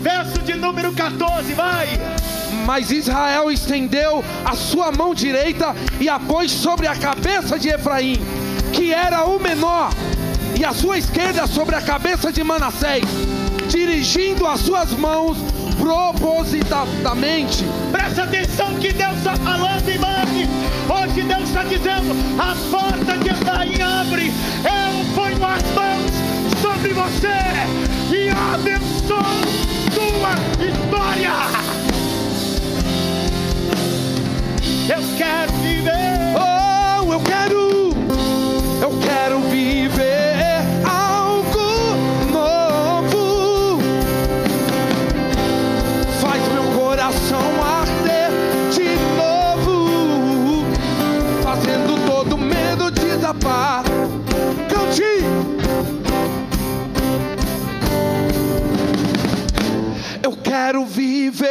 Verso 0.00 0.38
de 0.38 0.54
número 0.54 0.94
14, 0.94 1.52
vai. 1.52 1.88
Mas 2.64 2.90
Israel 2.90 3.50
estendeu 3.50 4.24
a 4.46 4.54
sua 4.54 4.90
mão 4.92 5.12
direita 5.12 5.76
e 6.00 6.08
a 6.08 6.18
pôs 6.18 6.50
sobre 6.50 6.86
a 6.86 6.96
cabeça 6.96 7.58
de 7.58 7.68
Efraim, 7.68 8.16
que 8.72 8.94
era 8.94 9.24
o 9.24 9.38
menor, 9.38 9.90
e 10.58 10.64
a 10.64 10.72
sua 10.72 10.98
esquerda 10.98 11.46
sobre 11.46 11.76
a 11.76 11.80
cabeça 11.80 12.32
de 12.32 12.42
Manassés, 12.42 13.04
dirigindo 13.68 14.44
as 14.44 14.58
suas 14.60 14.90
mãos 14.90 15.38
propositadamente. 15.78 17.64
Presta 17.92 18.24
atenção 18.24 18.74
que 18.74 18.92
Deus 18.92 19.18
está 19.18 19.36
falando, 19.36 19.88
imame. 19.88 20.48
Hoje 20.88 21.22
Deus 21.22 21.44
está 21.44 21.62
dizendo: 21.62 22.12
a 22.36 22.56
porta 22.72 23.16
de 23.18 23.28
Efraim 23.28 23.80
abre, 23.80 24.32
eu 24.64 25.14
ponho 25.14 25.44
as 25.46 25.62
mãos 25.74 26.10
sobre 26.60 26.92
você 26.92 27.38
e 28.12 28.28
abençoo 28.28 29.22
sua 29.94 30.34
história. 30.66 31.34
Eu 34.88 35.16
quero 35.16 35.52
viver. 35.62 36.18
Oh, 36.34 37.12
eu 37.12 37.20
quero, 37.20 37.90
eu 38.82 38.98
quero 39.00 39.40
viver 39.42 39.57
desabafar. 53.48 53.84
Cante. 54.68 55.02
Eu 60.22 60.36
quero 60.36 60.84
viver. 60.84 61.48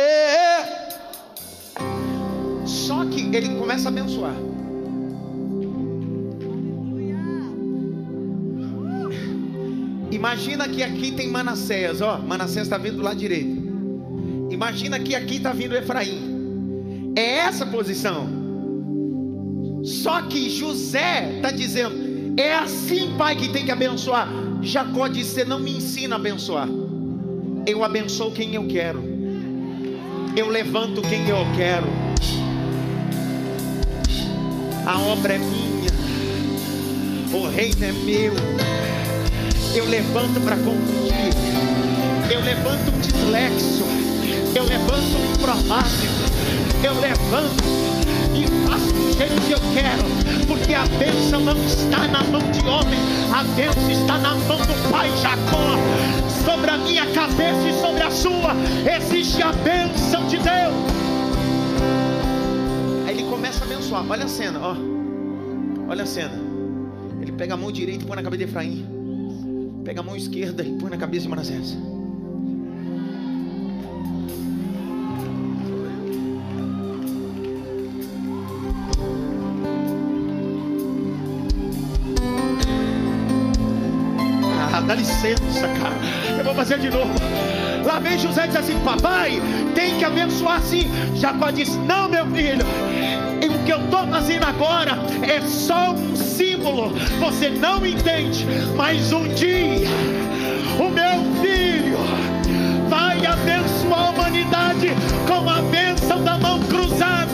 Só 2.65 3.05
que 3.05 3.35
ele 3.35 3.55
começa 3.55 3.89
a 3.89 3.91
abençoar. 3.91 4.35
Imagina 10.11 10.67
que 10.67 10.81
aqui 10.81 11.11
tem 11.11 11.29
Manassés, 11.29 12.01
ó. 12.01 12.17
Manassés 12.17 12.63
está 12.63 12.77
vindo 12.77 12.97
do 12.97 13.03
lado 13.03 13.17
direito. 13.17 13.67
Imagina 14.49 14.99
que 14.99 15.13
aqui 15.13 15.35
está 15.37 15.51
vindo 15.51 15.75
Efraim. 15.75 17.13
É 17.15 17.39
essa 17.39 17.65
posição. 17.65 18.36
Só 19.87 20.21
que 20.23 20.49
José 20.49 21.37
está 21.37 21.49
dizendo: 21.49 22.35
é 22.37 22.53
assim, 22.53 23.15
pai, 23.17 23.37
que 23.37 23.47
tem 23.47 23.63
que 23.63 23.71
abençoar. 23.71 24.27
Jacó 24.61 25.07
disse: 25.07 25.45
não 25.45 25.59
me 25.59 25.77
ensina 25.77 26.15
a 26.15 26.19
abençoar. 26.19 26.67
Eu 27.65 27.83
abençoo 27.85 28.31
quem 28.31 28.53
eu 28.53 28.67
quero. 28.67 29.01
Eu 30.35 30.49
levanto 30.49 31.01
quem 31.01 31.29
eu 31.29 31.37
quero. 31.55 31.87
A 34.85 34.99
obra 34.99 35.35
é 35.35 35.37
minha. 35.37 35.89
O 37.33 37.47
reino 37.49 37.85
é 37.85 37.91
meu. 37.91 38.33
Eu 39.73 39.85
levanto 39.89 40.41
para 40.41 40.57
confundir. 40.57 41.33
Eu 42.29 42.41
levanto 42.41 42.93
um 42.93 42.99
dislexo. 42.99 44.06
Eu 44.57 44.63
levanto 44.63 45.15
um 45.15 45.33
improvável. 45.33 46.09
Eu 46.83 46.99
levanto 46.99 47.63
e 48.33 48.47
faço 48.65 48.91
do 48.91 49.15
jeito 49.15 49.39
que 49.45 49.51
eu 49.51 49.59
quero. 49.71 50.47
Porque 50.47 50.73
a 50.73 50.83
bênção 50.97 51.41
não 51.41 51.55
está 51.63 52.07
na 52.07 52.23
mão 52.23 52.41
de 52.51 52.67
homem. 52.67 52.99
A 53.31 53.43
bênção 53.55 53.91
está 53.91 54.17
na 54.17 54.33
mão 54.33 54.57
do 54.57 54.91
Pai 54.91 55.15
Jacó. 55.17 55.77
Sobre 56.43 56.71
a 56.71 56.77
minha 56.79 57.05
cabeça 57.11 57.69
e 57.69 57.73
sobre 57.79 58.01
a 58.01 58.09
sua 58.09 58.55
existe 58.97 59.43
a 59.43 59.53
bênção 59.53 60.25
de 60.25 60.37
Deus. 60.37 60.73
Aí 63.05 63.13
ele 63.13 63.29
começa 63.29 63.63
a 63.63 63.67
abençoar. 63.67 64.03
Olha 64.09 64.25
a 64.25 64.27
cena, 64.27 64.59
ó. 64.59 64.75
Olha 65.87 66.01
a 66.01 66.07
cena. 66.07 66.33
Ele 67.21 67.31
pega 67.31 67.53
a 67.53 67.57
mão 67.57 67.71
direita 67.71 68.03
e 68.03 68.07
põe 68.07 68.15
na 68.15 68.23
cabeça 68.23 68.43
de 68.43 68.49
Efraim. 68.49 68.87
Pega 69.85 69.99
a 69.99 70.03
mão 70.03 70.15
esquerda 70.15 70.63
e 70.63 70.71
põe 70.79 70.89
na 70.89 70.97
cabeça 70.97 71.25
de 71.25 71.29
Manassés. 71.29 71.77
Dá 84.87 84.95
licença, 84.95 85.67
cara. 85.79 85.95
Eu 86.37 86.43
vou 86.43 86.55
fazer 86.55 86.79
de 86.79 86.89
novo. 86.89 87.11
Lá 87.85 87.99
vem 87.99 88.17
José 88.17 88.45
e 88.45 88.47
diz 88.47 88.55
assim: 88.55 88.79
Papai, 88.79 89.41
tem 89.75 89.97
que 89.97 90.05
abençoar 90.05 90.57
assim. 90.57 90.89
Jacó 91.15 91.51
disse: 91.51 91.77
Não, 91.79 92.07
meu 92.09 92.25
filho. 92.27 92.65
O 93.43 93.65
que 93.65 93.73
eu 93.73 93.83
estou 93.83 94.07
fazendo 94.07 94.45
agora 94.45 94.97
é 95.21 95.41
só 95.41 95.91
um 95.91 96.15
símbolo. 96.15 96.89
Você 97.19 97.49
não 97.49 97.85
entende. 97.85 98.45
Mas 98.75 99.11
um 99.11 99.27
dia, 99.27 99.87
o 100.79 100.89
meu 100.89 101.41
filho 101.41 101.97
vai 102.89 103.25
abençoar 103.25 104.07
a 104.07 104.09
humanidade 104.11 104.91
com 105.27 105.49
a 105.49 105.61
bênção 105.63 106.23
da 106.23 106.37
mão 106.37 106.59
cruzada. 106.61 107.26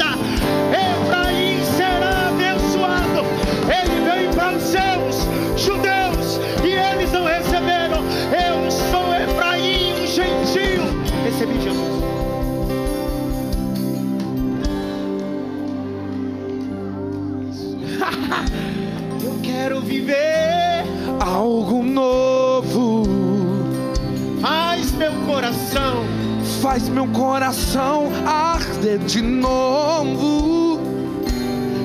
Faz 26.63 26.87
meu 26.87 27.05
coração 27.07 28.09
arder 28.25 28.97
de 28.99 29.21
novo, 29.21 30.79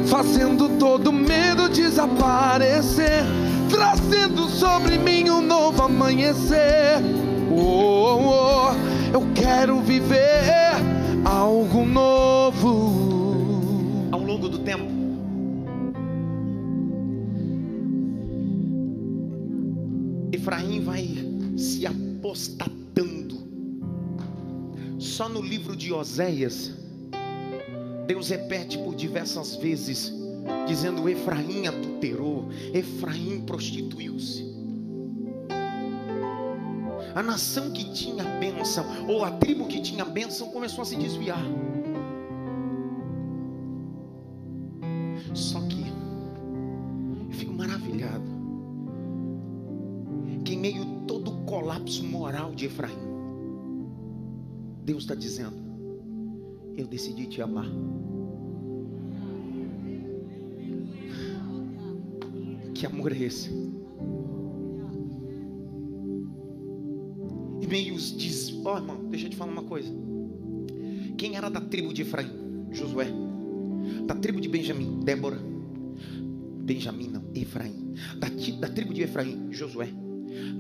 fazendo 0.06 0.68
todo 0.78 1.12
medo 1.12 1.68
desaparecer, 1.68 3.24
trazendo 3.68 4.46
sobre 4.46 4.96
mim 4.96 5.28
um 5.30 5.40
novo 5.40 5.82
amanhecer. 5.82 7.02
Oh, 7.50 7.58
oh, 7.58 8.70
oh, 8.70 8.72
eu 9.12 9.26
quero 9.34 9.80
viver 9.80 10.76
algo 11.24 11.84
novo. 11.84 13.26
Ao 14.12 14.22
longo 14.22 14.48
do 14.48 14.60
tempo, 14.60 14.86
Efraim 20.30 20.80
vai 20.84 21.08
se 21.56 21.84
apostatando. 21.84 22.78
Só 25.18 25.28
no 25.28 25.42
livro 25.42 25.74
de 25.74 25.92
Oséias, 25.92 26.72
Deus 28.06 28.28
repete 28.28 28.78
por 28.78 28.94
diversas 28.94 29.56
vezes, 29.56 30.12
dizendo: 30.68 31.08
Efraim 31.08 31.66
adulterou, 31.66 32.48
Efraim 32.72 33.40
prostituiu-se. 33.40 34.46
A 37.16 37.20
nação 37.20 37.72
que 37.72 37.92
tinha 37.92 38.22
bênção, 38.38 38.86
ou 39.08 39.24
a 39.24 39.32
tribo 39.32 39.66
que 39.66 39.82
tinha 39.82 40.04
bênção, 40.04 40.50
começou 40.50 40.82
a 40.82 40.84
se 40.84 40.94
desviar. 40.94 41.44
Só 45.34 45.60
que 45.62 45.84
eu 47.28 47.32
fico 47.32 47.52
maravilhado 47.54 48.22
que 50.44 50.54
em 50.54 50.58
meio 50.60 50.82
a 50.84 51.06
todo 51.08 51.32
o 51.32 51.44
colapso 51.44 52.04
moral 52.04 52.54
de 52.54 52.66
Efraim, 52.66 53.07
Deus 54.88 55.02
está 55.02 55.14
dizendo: 55.14 55.54
Eu 56.74 56.86
decidi 56.86 57.26
te 57.26 57.42
amar. 57.42 57.68
Que 62.74 62.86
amor 62.86 63.12
é 63.12 63.18
esse? 63.18 63.50
E 67.60 67.66
meio 67.66 67.94
os 67.94 68.16
diz, 68.16 68.58
ó 68.64 68.78
irmão, 68.78 69.10
deixa 69.10 69.26
eu 69.26 69.30
te 69.30 69.36
falar 69.36 69.52
uma 69.52 69.64
coisa. 69.64 69.92
Quem 71.18 71.36
era 71.36 71.50
da 71.50 71.60
tribo 71.60 71.92
de 71.92 72.00
Efraim? 72.00 72.30
Josué. 72.72 73.08
Da 74.06 74.14
tribo 74.14 74.40
de 74.40 74.48
Benjamim, 74.48 75.00
Débora. 75.00 75.38
Benjamim 76.64 77.08
não, 77.08 77.24
Efraim. 77.34 77.92
Da, 78.18 78.28
da 78.58 78.72
tribo 78.72 78.94
de 78.94 79.02
Efraim, 79.02 79.52
Josué. 79.52 79.88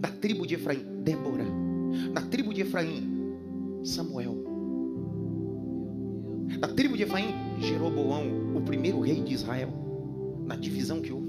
Da 0.00 0.08
tribo 0.10 0.46
de 0.46 0.56
Efraim, 0.56 0.84
Débora. 1.02 1.46
Da 2.12 2.20
tribo 2.20 2.52
de 2.52 2.60
Efraim, 2.60 3.17
Samuel. 3.88 4.36
Da 6.60 6.68
tribo 6.68 6.96
de 6.96 7.02
Efraim, 7.04 7.34
Jeroboão, 7.60 8.56
o 8.56 8.60
primeiro 8.60 9.00
rei 9.00 9.22
de 9.22 9.34
Israel. 9.34 9.72
Na 10.46 10.56
divisão 10.56 11.00
que 11.00 11.12
houve. 11.12 11.28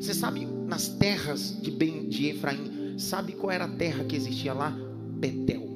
Você 0.00 0.14
sabe, 0.14 0.46
nas 0.66 0.88
terras 0.88 1.60
de, 1.60 1.70
ben, 1.70 2.08
de 2.08 2.26
Efraim, 2.26 2.98
sabe 2.98 3.32
qual 3.32 3.50
era 3.50 3.64
a 3.64 3.76
terra 3.76 4.04
que 4.04 4.16
existia 4.16 4.52
lá? 4.52 4.70
Betel. 5.18 5.68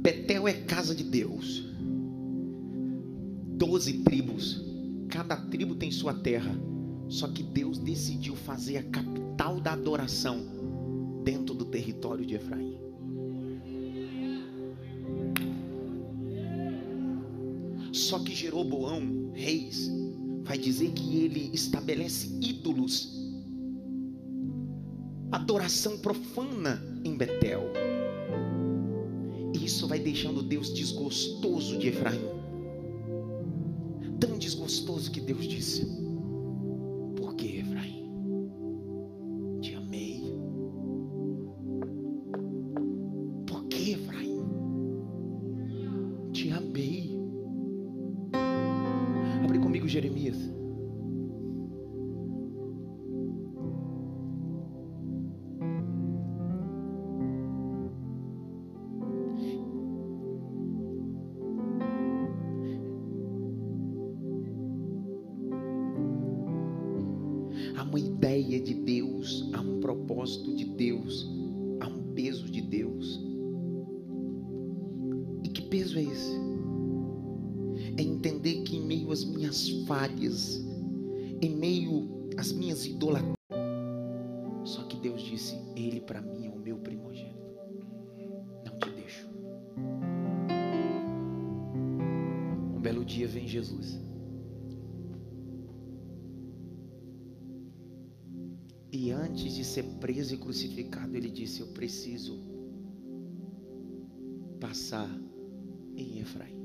Betel 0.00 0.48
é 0.48 0.52
casa 0.52 0.94
de 0.94 1.04
Deus. 1.04 1.66
Doze 3.56 3.94
tribos. 4.04 4.64
Cada 5.08 5.36
tribo 5.36 5.74
tem 5.74 5.90
sua 5.90 6.14
terra. 6.14 6.54
Só 7.08 7.28
que 7.28 7.42
Deus 7.42 7.78
decidiu 7.78 8.36
fazer 8.36 8.76
a 8.78 8.82
capital 8.82 9.60
da 9.60 9.72
adoração 9.72 10.44
dentro 11.24 11.54
do 11.54 11.64
território 11.64 12.24
de 12.24 12.34
Efraim. 12.34 12.78
Só 17.92 18.18
que 18.18 18.34
Jeroboão, 18.34 19.32
reis, 19.34 19.90
vai 20.44 20.58
dizer 20.58 20.92
que 20.92 21.16
ele 21.16 21.50
estabelece 21.52 22.28
ídolos, 22.40 23.18
adoração 25.32 25.98
profana 25.98 26.82
em 27.04 27.16
Betel. 27.16 27.62
E 29.54 29.64
isso 29.64 29.86
vai 29.86 29.98
deixando 29.98 30.42
Deus 30.42 30.72
desgostoso 30.72 31.78
de 31.78 31.88
Efraim. 31.88 32.20
Tão 34.20 34.38
desgostoso 34.38 35.10
que 35.10 35.20
Deus 35.20 35.46
disse: 35.46 36.07
Um 92.78 92.80
belo 92.80 93.04
dia 93.04 93.26
vem 93.26 93.48
Jesus. 93.48 93.98
E 98.92 99.10
antes 99.10 99.52
de 99.56 99.64
ser 99.64 99.82
preso 99.98 100.32
e 100.34 100.38
crucificado, 100.38 101.16
ele 101.16 101.28
disse: 101.28 101.58
Eu 101.60 101.66
preciso 101.72 102.38
passar 104.60 105.10
em 105.96 106.20
Efraim. 106.20 106.56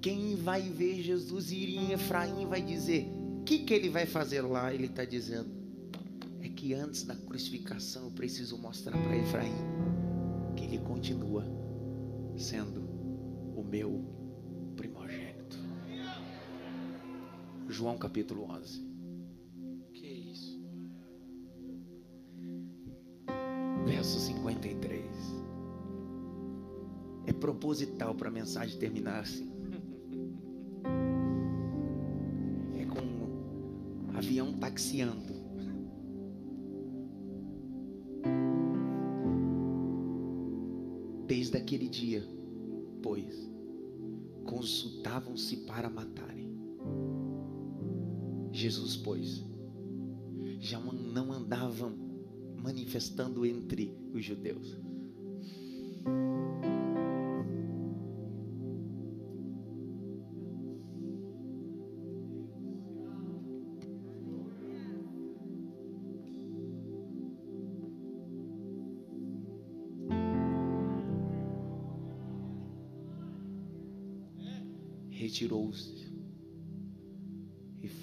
Quem 0.00 0.34
vai 0.34 0.62
ver 0.62 1.02
Jesus 1.02 1.52
ir 1.52 1.76
em 1.76 1.92
Efraim 1.92 2.46
vai 2.46 2.62
dizer: 2.62 3.06
O 3.38 3.44
que, 3.44 3.58
que 3.58 3.74
ele 3.74 3.90
vai 3.90 4.06
fazer 4.06 4.40
lá? 4.40 4.72
Ele 4.72 4.86
está 4.86 5.04
dizendo: 5.04 5.57
que 6.58 6.74
antes 6.74 7.04
da 7.04 7.14
crucificação 7.14 8.06
eu 8.06 8.10
preciso 8.10 8.58
mostrar 8.58 9.00
para 9.00 9.16
Efraim 9.16 9.54
que 10.56 10.64
ele 10.64 10.78
continua 10.78 11.44
sendo 12.36 12.80
o 13.54 13.62
meu 13.62 14.04
primogênito. 14.74 15.56
João 17.68 17.96
capítulo 17.96 18.50
11. 18.50 18.84
Que 19.94 20.04
isso? 20.04 20.60
Verso 23.86 24.18
53. 24.18 25.04
É 27.26 27.32
proposital 27.32 28.16
para 28.16 28.30
a 28.30 28.32
mensagem 28.32 28.76
terminar 28.80 29.20
assim. 29.20 29.48
É 32.74 32.84
com 32.84 33.00
um 33.00 34.16
avião 34.16 34.52
taxiando. 34.54 35.27
Desde 41.48 41.64
aquele 41.64 41.88
dia, 41.88 42.22
pois, 43.02 43.50
consultavam-se 44.44 45.56
para 45.64 45.88
matarem. 45.88 46.52
Jesus, 48.52 48.98
pois, 48.98 49.42
já 50.60 50.78
não 50.78 51.32
andavam 51.32 51.96
manifestando 52.62 53.46
entre 53.46 53.96
os 54.12 54.22
judeus. 54.22 54.76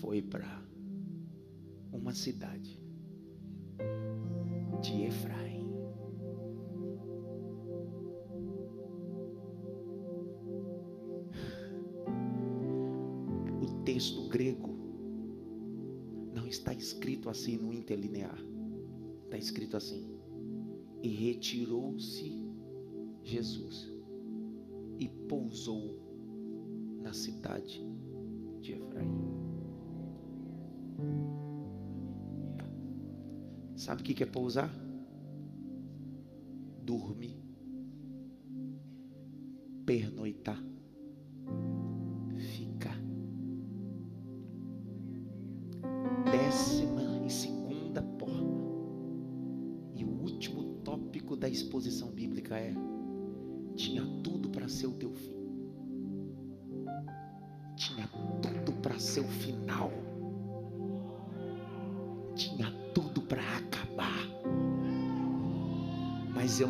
Foi 0.05 0.21
para 0.21 0.63
uma 1.91 2.13
cidade 2.13 2.79
de 4.79 5.01
Efraim. 5.01 5.65
O 13.59 13.83
texto 13.83 14.29
grego 14.29 14.77
não 16.35 16.45
está 16.45 16.71
escrito 16.71 17.27
assim 17.27 17.57
no 17.57 17.73
interlinear. 17.73 18.37
Está 19.23 19.39
escrito 19.39 19.75
assim: 19.75 20.07
E 21.01 21.07
retirou-se 21.07 22.47
Jesus 23.23 23.91
e 24.99 25.09
pousou 25.27 25.99
na 27.01 27.11
cidade 27.11 27.83
de 28.61 28.73
Efraim. 28.73 29.44
Sabe 33.75 34.01
o 34.01 34.03
que 34.03 34.23
é 34.23 34.25
pousar? 34.25 34.69
Dormir, 36.81 37.34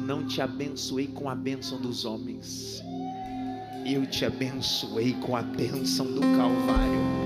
não 0.06 0.24
te 0.24 0.40
abençoei 0.40 1.08
com 1.08 1.28
a 1.28 1.34
bênção 1.34 1.82
dos 1.82 2.06
homens. 2.06 2.84
Eu 3.84 4.06
te 4.06 4.24
abençoei 4.24 5.14
com 5.14 5.36
a 5.36 5.42
bênção 5.42 6.06
do 6.06 6.22
Calvário. 6.22 7.26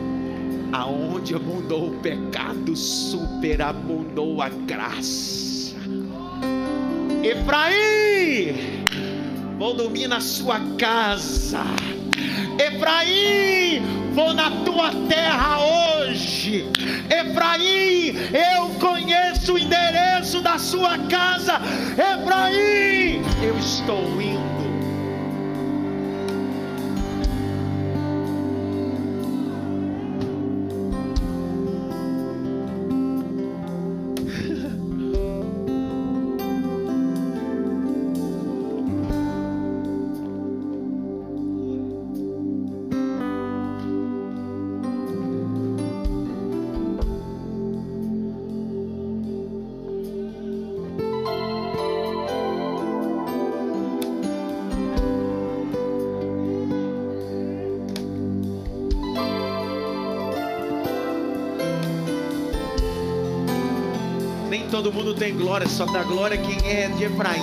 Aonde 0.72 1.36
abundou 1.36 1.90
o 1.90 2.00
pecado, 2.00 2.76
superabundou 2.76 4.42
a 4.42 4.48
graça. 4.50 5.76
Efraim, 7.22 8.86
vou 9.58 9.74
dormir 9.74 10.08
na 10.08 10.22
sua 10.22 10.60
casa. 10.78 11.64
Efraim, 12.58 13.82
vou 14.14 14.34
na 14.34 14.52
tua 14.64 14.92
terra 15.10 15.60
hoje. 15.60 15.79
Sua 20.60 20.98
casa. 21.08 21.60
Efraim, 21.94 23.24
eu 23.42 23.58
estou 23.58 24.22
indo. 24.22 24.49
Todo 64.70 64.94
mundo 64.94 65.14
tem 65.14 65.36
glória, 65.36 65.68
só 65.68 65.86
dá 65.86 66.04
glória 66.04 66.38
quem 66.38 66.58
é 66.70 66.88
de 66.90 67.06
Efraim. 67.06 67.42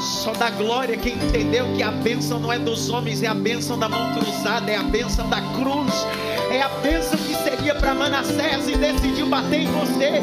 Só 0.00 0.32
dá 0.32 0.50
glória 0.50 0.96
quem 0.96 1.14
entendeu 1.14 1.66
que 1.74 1.82
a 1.82 1.90
bênção 1.90 2.38
não 2.38 2.52
é 2.52 2.58
dos 2.58 2.88
homens, 2.88 3.22
é 3.22 3.26
a 3.26 3.34
bênção 3.34 3.78
da 3.78 3.88
mão 3.88 4.14
cruzada, 4.14 4.70
é 4.70 4.76
a 4.76 4.82
bênção 4.84 5.28
da 5.28 5.40
cruz, 5.40 6.06
é 6.50 6.62
a 6.62 6.68
bênção 6.80 7.18
que 7.18 7.34
seria 7.34 7.74
para 7.74 7.94
Manassés 7.94 8.68
e 8.68 8.76
decidiu 8.76 9.26
bater 9.26 9.62
em 9.62 9.66
você. 9.66 10.22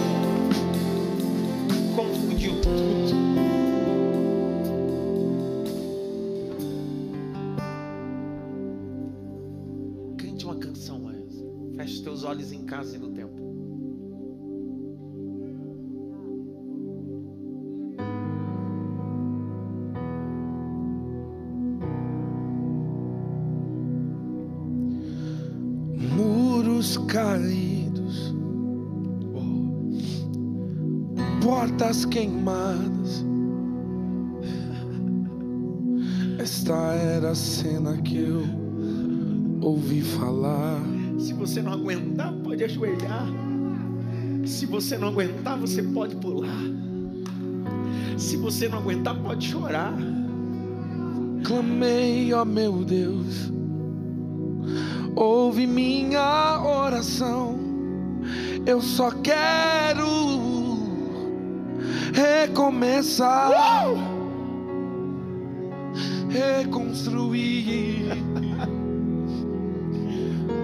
Queimadas. 32.16 33.26
Esta 36.40 36.94
era 36.94 37.32
a 37.32 37.36
cena 37.36 37.98
que 37.98 38.18
eu 38.18 38.42
ouvi 39.62 40.02
falar. 40.02 40.80
Se 41.20 41.34
você 41.34 41.62
não 41.62 41.74
aguentar, 41.74 42.32
pode 42.42 42.64
ajoelhar. 42.64 43.28
Se 44.46 44.66
você 44.66 44.98
não 44.98 45.10
aguentar, 45.10 45.60
você 45.60 45.84
pode 45.84 46.16
pular. 46.16 46.64
Se 48.18 48.38
você 48.38 48.70
não 48.70 48.78
aguentar, 48.78 49.22
pode 49.22 49.48
chorar. 49.48 49.94
Clamei, 51.44 52.32
ó 52.34 52.46
meu 52.46 52.86
Deus 52.86 53.52
ouve 55.16 55.66
minha 55.66 56.62
oração. 56.62 57.58
Eu 58.66 58.82
só 58.82 59.12
quero 59.12 60.65
recomeçar, 62.16 63.52
uh! 63.52 64.16
reconstruir. 66.30 68.08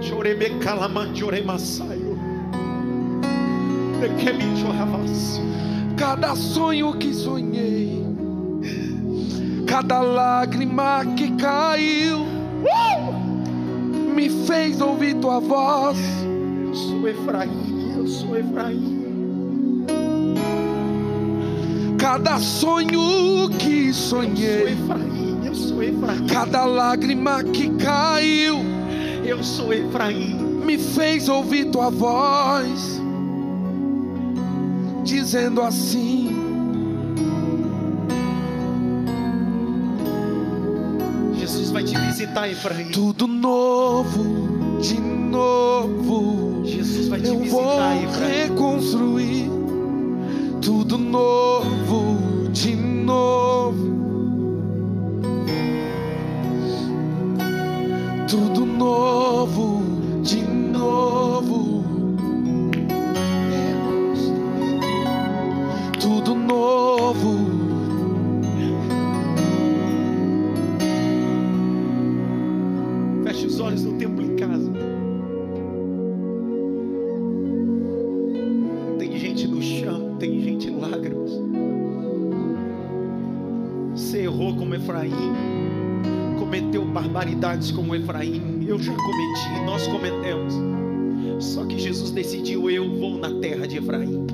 Chorebe 0.02 0.50
choravas. 4.58 5.42
Cada 5.98 6.36
sonho 6.36 6.94
que 6.94 7.14
sonhei, 7.14 8.04
cada 9.68 10.02
lágrima 10.02 11.06
que 11.16 11.32
caiu. 11.36 12.22
Uh! 12.22 13.32
me 14.16 14.30
fez 14.30 14.82
ouvir 14.82 15.16
tua 15.16 15.40
voz. 15.40 15.98
Eu 16.66 16.74
sou 16.74 17.08
Efraim, 17.08 17.96
eu 17.98 18.08
sou 18.08 18.38
Efraim. 18.38 19.01
Cada 22.02 22.40
sonho 22.40 23.48
que 23.60 23.94
sonhei, 23.94 24.64
eu 24.64 24.76
sou 24.76 24.94
Efraim, 24.94 25.46
eu 25.46 25.56
sou 25.56 25.84
Efraim. 25.84 26.26
Cada 26.26 26.66
lágrima 26.66 27.44
que 27.44 27.70
caiu, 27.76 28.58
eu 29.24 29.44
sou 29.44 29.72
Efraim. 29.72 30.34
Me 30.66 30.80
fez 30.80 31.30
ouvir 31.30 31.66
tua 31.66 31.92
voz, 31.92 33.00
dizendo 35.04 35.62
assim: 35.62 36.42
vai 41.72 41.84
te 41.84 41.98
visitar, 41.98 42.50
Efraim. 42.50 42.90
Tudo 42.90 43.28
novo, 43.28 44.24
de 44.82 45.00
novo. 45.00 46.62
Jesus 46.66 47.08
vai 47.08 47.22
te 47.22 47.28
Eu 47.28 47.40
visitar, 47.40 47.62
vou 47.62 48.04
Efraim. 48.04 48.50
reconstruir. 48.50 49.61
Tudo 50.62 50.96
novo, 50.96 52.18
de 52.54 52.76
novo. 52.76 53.74
Tudo 58.28 58.66
novo, 58.66 59.82
tem 80.22 80.40
gente 80.40 80.68
em 80.68 80.80
lágrimas. 80.80 81.32
Você 83.96 84.20
errou 84.20 84.56
como 84.56 84.76
Efraim, 84.76 85.34
cometeu 86.38 86.86
barbaridades 86.86 87.72
como 87.72 87.96
Efraim. 87.96 88.64
Eu 88.68 88.78
já 88.78 88.94
cometi, 88.94 89.66
nós 89.66 89.88
cometemos. 89.88 90.54
Só 91.40 91.66
que 91.66 91.80
Jesus 91.80 92.12
decidiu: 92.12 92.70
eu 92.70 92.88
vou 93.00 93.18
na 93.18 93.32
terra 93.40 93.68
de 93.68 93.80
Efraim. 93.80 94.28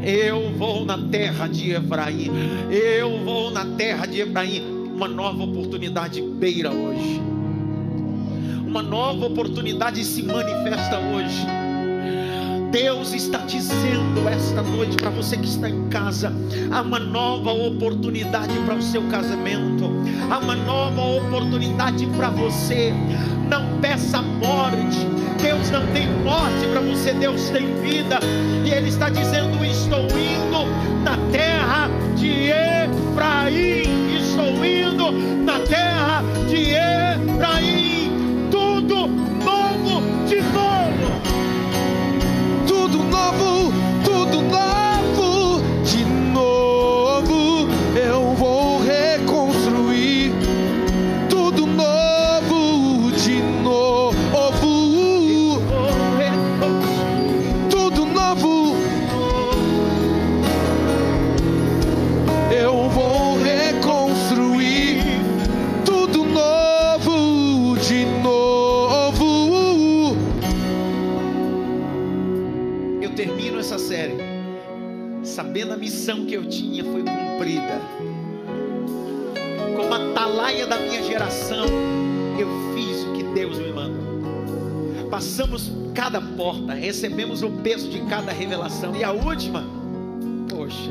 Eu 0.00 0.52
vou 0.56 0.84
na 0.84 0.96
terra 1.08 1.48
de 1.48 1.72
Efraim. 1.72 2.30
Eu 2.70 3.18
vou 3.24 3.50
na 3.50 3.66
terra 3.74 4.06
de 4.06 4.20
Efraim. 4.20 4.62
Uma 4.94 5.08
nova 5.08 5.42
oportunidade 5.42 6.22
beira 6.22 6.70
hoje 6.70 7.20
uma 8.66 8.82
nova 8.82 9.24
oportunidade 9.24 10.04
se 10.04 10.22
manifesta 10.22 10.98
hoje. 10.98 11.65
Deus 12.76 13.14
está 13.14 13.38
dizendo 13.38 14.28
esta 14.28 14.60
noite 14.60 14.98
para 14.98 15.08
você 15.08 15.38
que 15.38 15.46
está 15.46 15.66
em 15.66 15.88
casa: 15.88 16.30
há 16.70 16.82
uma 16.82 16.98
nova 16.98 17.50
oportunidade 17.50 18.52
para 18.66 18.74
o 18.74 18.82
seu 18.82 19.02
casamento, 19.04 19.90
há 20.30 20.38
uma 20.38 20.54
nova 20.54 21.00
oportunidade 21.00 22.04
para 22.18 22.28
você. 22.28 22.92
Não 23.48 23.80
peça 23.80 24.20
morte, 24.20 25.06
Deus 25.42 25.70
não 25.70 25.86
tem 25.94 26.06
morte 26.22 26.66
para 26.70 26.82
você, 26.82 27.14
Deus 27.14 27.48
tem 27.48 27.74
vida, 27.80 28.20
e 28.62 28.70
Ele 28.70 28.90
está 28.90 29.08
dizendo: 29.08 29.64
Estou 29.64 30.02
indo 30.02 30.66
na 31.02 31.16
terra 31.32 31.88
de 32.14 32.50
Efraim, 32.50 34.18
estou 34.18 34.62
indo 34.62 35.12
na 35.46 35.60
terra 35.60 36.22
de 36.46 36.72
Efraim 36.72 37.05
atalaia 80.26 80.66
da 80.66 80.76
minha 80.80 81.02
geração, 81.04 81.66
eu 82.36 82.48
fiz 82.74 83.04
o 83.04 83.12
que 83.12 83.22
Deus 83.32 83.58
me 83.58 83.72
mandou. 83.72 85.08
Passamos 85.08 85.70
cada 85.94 86.20
porta, 86.20 86.74
recebemos 86.74 87.42
o 87.42 87.50
peso 87.62 87.88
de 87.88 88.00
cada 88.06 88.32
revelação. 88.32 88.96
E 88.96 89.04
a 89.04 89.12
última, 89.12 89.64
poxa, 90.48 90.90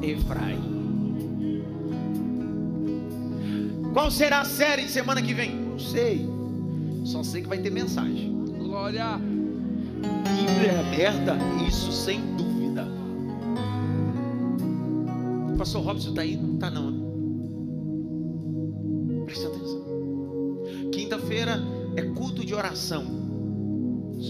Efraim. 0.00 0.74
Qual 3.92 4.10
será 4.12 4.40
a 4.40 4.44
série 4.44 4.88
semana 4.88 5.20
que 5.20 5.34
vem? 5.34 5.56
Não 5.56 5.78
sei. 5.78 6.28
Só 7.04 7.24
sei 7.24 7.42
que 7.42 7.48
vai 7.48 7.58
ter 7.58 7.70
mensagem. 7.70 8.32
Glória. 8.58 9.18
Bíblia 9.18 10.80
aberta, 10.80 11.36
isso 11.66 11.90
sem 11.90 12.20
dúvida. 12.36 12.86
O 15.52 15.56
pastor 15.58 15.82
Robson 15.82 16.10
está 16.10 16.22
aí? 16.22 16.36
Não 16.36 16.54
está 16.54 16.70
não. 16.70 17.03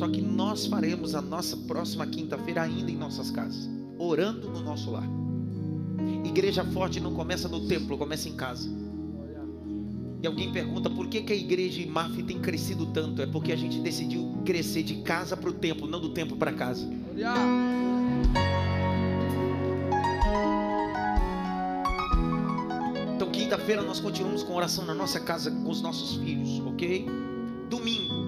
Só 0.05 0.11
que 0.11 0.20
nós 0.20 0.66
faremos 0.66 1.14
a 1.14 1.22
nossa 1.22 1.57
próxima 1.57 2.07
quinta-feira 2.07 2.61
ainda 2.61 2.90
em 2.90 2.94
nossas 2.94 3.30
casas, 3.30 3.70
orando 3.98 4.50
no 4.50 4.61
nosso 4.61 4.90
lar. 4.90 5.09
Igreja 6.22 6.62
forte 6.62 7.00
não 7.00 7.14
começa 7.14 7.48
no 7.48 7.66
templo, 7.66 7.96
começa 7.96 8.28
em 8.28 8.36
casa. 8.36 8.68
E 10.22 10.26
alguém 10.26 10.52
pergunta 10.52 10.90
por 10.90 11.09
que, 11.09 11.22
que 11.22 11.32
a 11.32 11.36
igreja 11.36 11.80
em 11.80 11.86
Maf 11.86 12.22
tem 12.22 12.38
crescido 12.38 12.84
tanto? 12.84 13.22
É 13.22 13.26
porque 13.26 13.50
a 13.50 13.57
gente 13.57 13.80
decidiu 13.80 14.42
crescer 14.44 14.82
de 14.82 14.96
casa 14.96 15.38
para 15.38 15.48
o 15.48 15.55
templo, 15.55 15.86
não 15.88 15.98
do 15.98 16.11
templo 16.11 16.36
para 16.36 16.52
casa. 16.52 16.86
Então, 23.14 23.30
quinta-feira 23.30 23.80
nós 23.80 24.00
continuamos 24.00 24.42
com 24.42 24.55
oração 24.55 24.84
na 24.84 24.92
nossa 24.92 25.18
casa 25.18 25.50
com 25.50 25.70
os 25.70 25.80
nossos 25.80 26.16
filhos, 26.16 26.61
ok? 26.66 27.07
Domingo, 27.70 28.24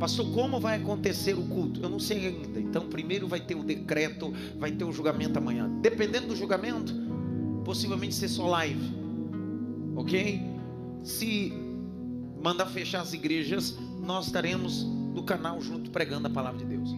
pastor, 0.00 0.32
como 0.32 0.58
vai 0.58 0.78
acontecer 0.78 1.34
o 1.34 1.42
culto? 1.42 1.82
Eu 1.82 1.90
não 1.90 1.98
sei 1.98 2.28
ainda. 2.28 2.58
Então, 2.58 2.88
primeiro 2.88 3.28
vai 3.28 3.38
ter 3.38 3.54
o 3.54 3.62
decreto, 3.62 4.32
vai 4.58 4.72
ter 4.72 4.82
o 4.82 4.90
julgamento 4.90 5.38
amanhã. 5.38 5.70
Dependendo 5.82 6.28
do 6.28 6.34
julgamento, 6.34 6.94
possivelmente 7.64 8.14
ser 8.14 8.28
só 8.28 8.48
live, 8.48 8.80
ok? 9.94 10.40
Se 11.04 11.52
mandar 12.42 12.66
fechar 12.66 13.02
as 13.02 13.12
igrejas, 13.12 13.78
nós 14.02 14.26
estaremos 14.26 14.84
no 15.14 15.22
canal 15.22 15.60
junto 15.60 15.90
pregando 15.90 16.26
a 16.26 16.30
palavra 16.30 16.58
de 16.58 16.64
Deus. 16.64 16.96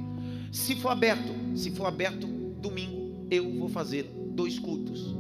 Se 0.52 0.76
for 0.76 0.90
aberto, 0.90 1.34
se 1.56 1.72
for 1.72 1.86
aberto 1.86 2.28
domingo, 2.60 3.26
eu 3.30 3.58
vou 3.58 3.68
fazer 3.68 4.04
dois 4.30 4.60
cultos, 4.60 5.16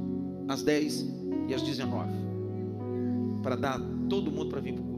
às 0.46 0.62
10 0.62 1.06
e 1.48 1.54
às 1.54 1.62
19, 1.62 2.12
para 3.42 3.56
dar 3.56 3.80
todo 4.08 4.30
mundo 4.30 4.50
para 4.50 4.60
vir 4.60 4.74
para. 4.74 4.91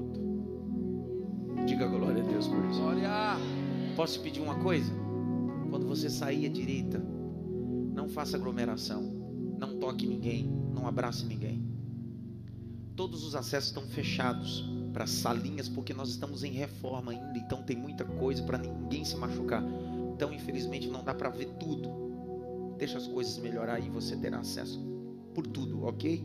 Diga 1.66 1.86
glória 1.86 2.22
a 2.22 2.26
Deus 2.26 2.46
por 2.46 2.64
isso. 2.66 2.80
Glória. 2.80 3.08
Posso 3.96 4.20
pedir 4.20 4.40
uma 4.40 4.56
coisa? 4.56 4.92
Quando 5.70 5.86
você 5.86 6.10
sair 6.10 6.46
à 6.46 6.48
direita, 6.48 6.98
não 7.94 8.08
faça 8.08 8.36
aglomeração, 8.36 9.02
não 9.58 9.78
toque 9.78 10.06
ninguém, 10.06 10.46
não 10.74 10.86
abrace 10.86 11.24
ninguém. 11.24 11.64
Todos 12.94 13.24
os 13.24 13.34
acessos 13.34 13.70
estão 13.70 13.82
fechados 13.84 14.64
para 14.92 15.06
salinhas 15.06 15.68
porque 15.68 15.94
nós 15.94 16.10
estamos 16.10 16.44
em 16.44 16.52
reforma 16.52 17.12
ainda, 17.12 17.38
então 17.38 17.62
tem 17.62 17.76
muita 17.76 18.04
coisa 18.04 18.42
para 18.42 18.58
ninguém 18.58 19.04
se 19.04 19.16
machucar. 19.16 19.64
Então, 20.14 20.32
infelizmente, 20.32 20.88
não 20.88 21.02
dá 21.02 21.14
para 21.14 21.30
ver 21.30 21.46
tudo. 21.58 21.88
Deixa 22.78 22.98
as 22.98 23.06
coisas 23.06 23.38
melhorar 23.38 23.80
e 23.80 23.88
você 23.88 24.16
terá 24.16 24.38
acesso 24.38 24.80
por 25.34 25.46
tudo, 25.46 25.84
ok? 25.84 26.24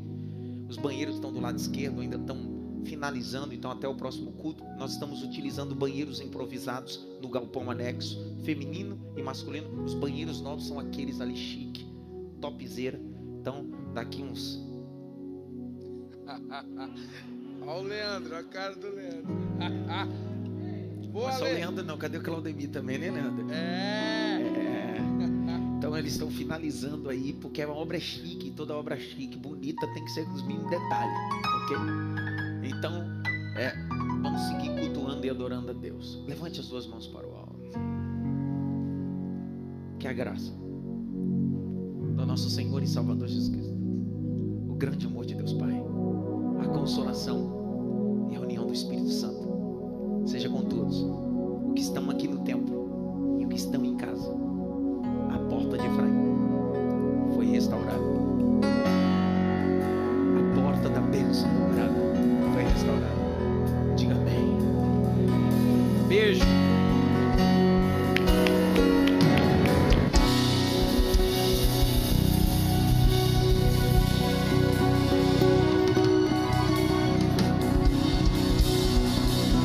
Os 0.68 0.78
banheiros 0.78 1.16
estão 1.16 1.32
do 1.34 1.40
lado 1.40 1.58
esquerdo, 1.58 2.02
ainda 2.02 2.18
estão 2.18 2.38
finalizando, 2.86 3.54
então 3.54 3.70
até 3.72 3.88
o 3.88 3.96
próximo 3.96 4.32
culto 4.34 4.64
nós 4.78 4.94
estamos 4.94 5.24
utilizando 5.24 5.74
banheiros 5.76 6.20
improvisados 6.22 7.06
no 7.22 7.30
galpão 7.30 7.70
anexo, 7.70 8.18
feminino 8.44 9.00
e 9.16 9.22
masculino. 9.24 9.84
Os 9.84 9.94
banheiros 9.94 10.42
novos 10.42 10.68
são 10.68 10.80
aqueles 10.80 11.20
ali 11.22 11.36
chique, 11.36 11.86
topzera. 12.42 13.00
Então, 13.42 13.66
daqui 13.94 14.22
uns 14.22 14.60
Olha 17.62 17.80
o 17.80 17.84
Leandro, 17.84 18.36
a 18.36 18.44
cara 18.44 18.76
do 18.76 18.90
Leandro. 18.90 19.28
Boa, 21.12 21.30
é 21.30 21.34
só 21.34 21.44
o 21.44 21.48
Le- 21.48 21.54
Leandro 21.56 21.84
não, 21.84 21.98
cadê 21.98 22.18
o 22.18 22.22
Claudemir 22.24 22.70
também, 22.70 22.98
né, 23.00 23.10
Leandro? 23.10 23.52
É. 23.52 24.42
É. 24.42 25.00
Então 25.78 25.98
eles 25.98 26.14
estão 26.14 26.30
finalizando 26.30 27.10
aí, 27.10 27.34
porque 27.34 27.62
a 27.62 27.70
obra 27.70 27.98
é 27.98 28.00
chique, 28.00 28.52
toda 28.52 28.76
obra 28.76 28.96
chique, 28.98 29.38
bonita, 29.38 29.88
tem 29.94 30.04
que 30.06 30.12
ser 30.12 30.26
com 30.26 30.34
os 30.34 30.44
mínimos 30.44 30.70
detalhes, 30.70 31.18
ok? 31.64 31.78
Então, 32.70 33.04
é, 33.58 33.74
vamos 34.22 34.42
seguir 34.42 34.70
cultuando 34.80 35.26
e 35.26 35.30
adorando 35.30 35.72
a 35.72 35.74
Deus. 35.74 36.24
Levante 36.28 36.60
as 36.60 36.68
suas 36.68 36.86
mãos 36.86 37.08
para 37.08 37.28
o 37.28 37.36
alto. 37.36 37.60
Que 39.98 40.08
a 40.08 40.14
graça 40.14 40.54
do 42.16 42.26
nosso 42.26 42.50
Senhor 42.50 42.82
e 42.84 42.88
Salvador 42.88 43.28
Jesus 43.28 43.50
Cristo, 43.50 43.74
o 44.70 44.76
grande 44.76 45.08
amor 45.08 45.26
de 45.26 45.36
Deus 45.36 45.54
Pai, 45.54 45.82
a 46.62 46.68
consolação 46.68 48.30
e 48.32 48.36
a 48.36 48.40
união 48.40 48.68
do 48.68 48.74
Espírito 48.74 49.10
Santo, 49.10 50.24
seja 50.26 50.48
com 50.48 50.62
todos, 50.64 51.02
os 51.02 51.74
que 51.74 51.82
estão 51.82 52.10
aqui 52.10 52.28
no 52.28 52.44
templo 52.44 53.38
e 53.40 53.46
os 53.46 53.50
que 53.50 53.58
estão 53.58 53.84
em 53.84 53.89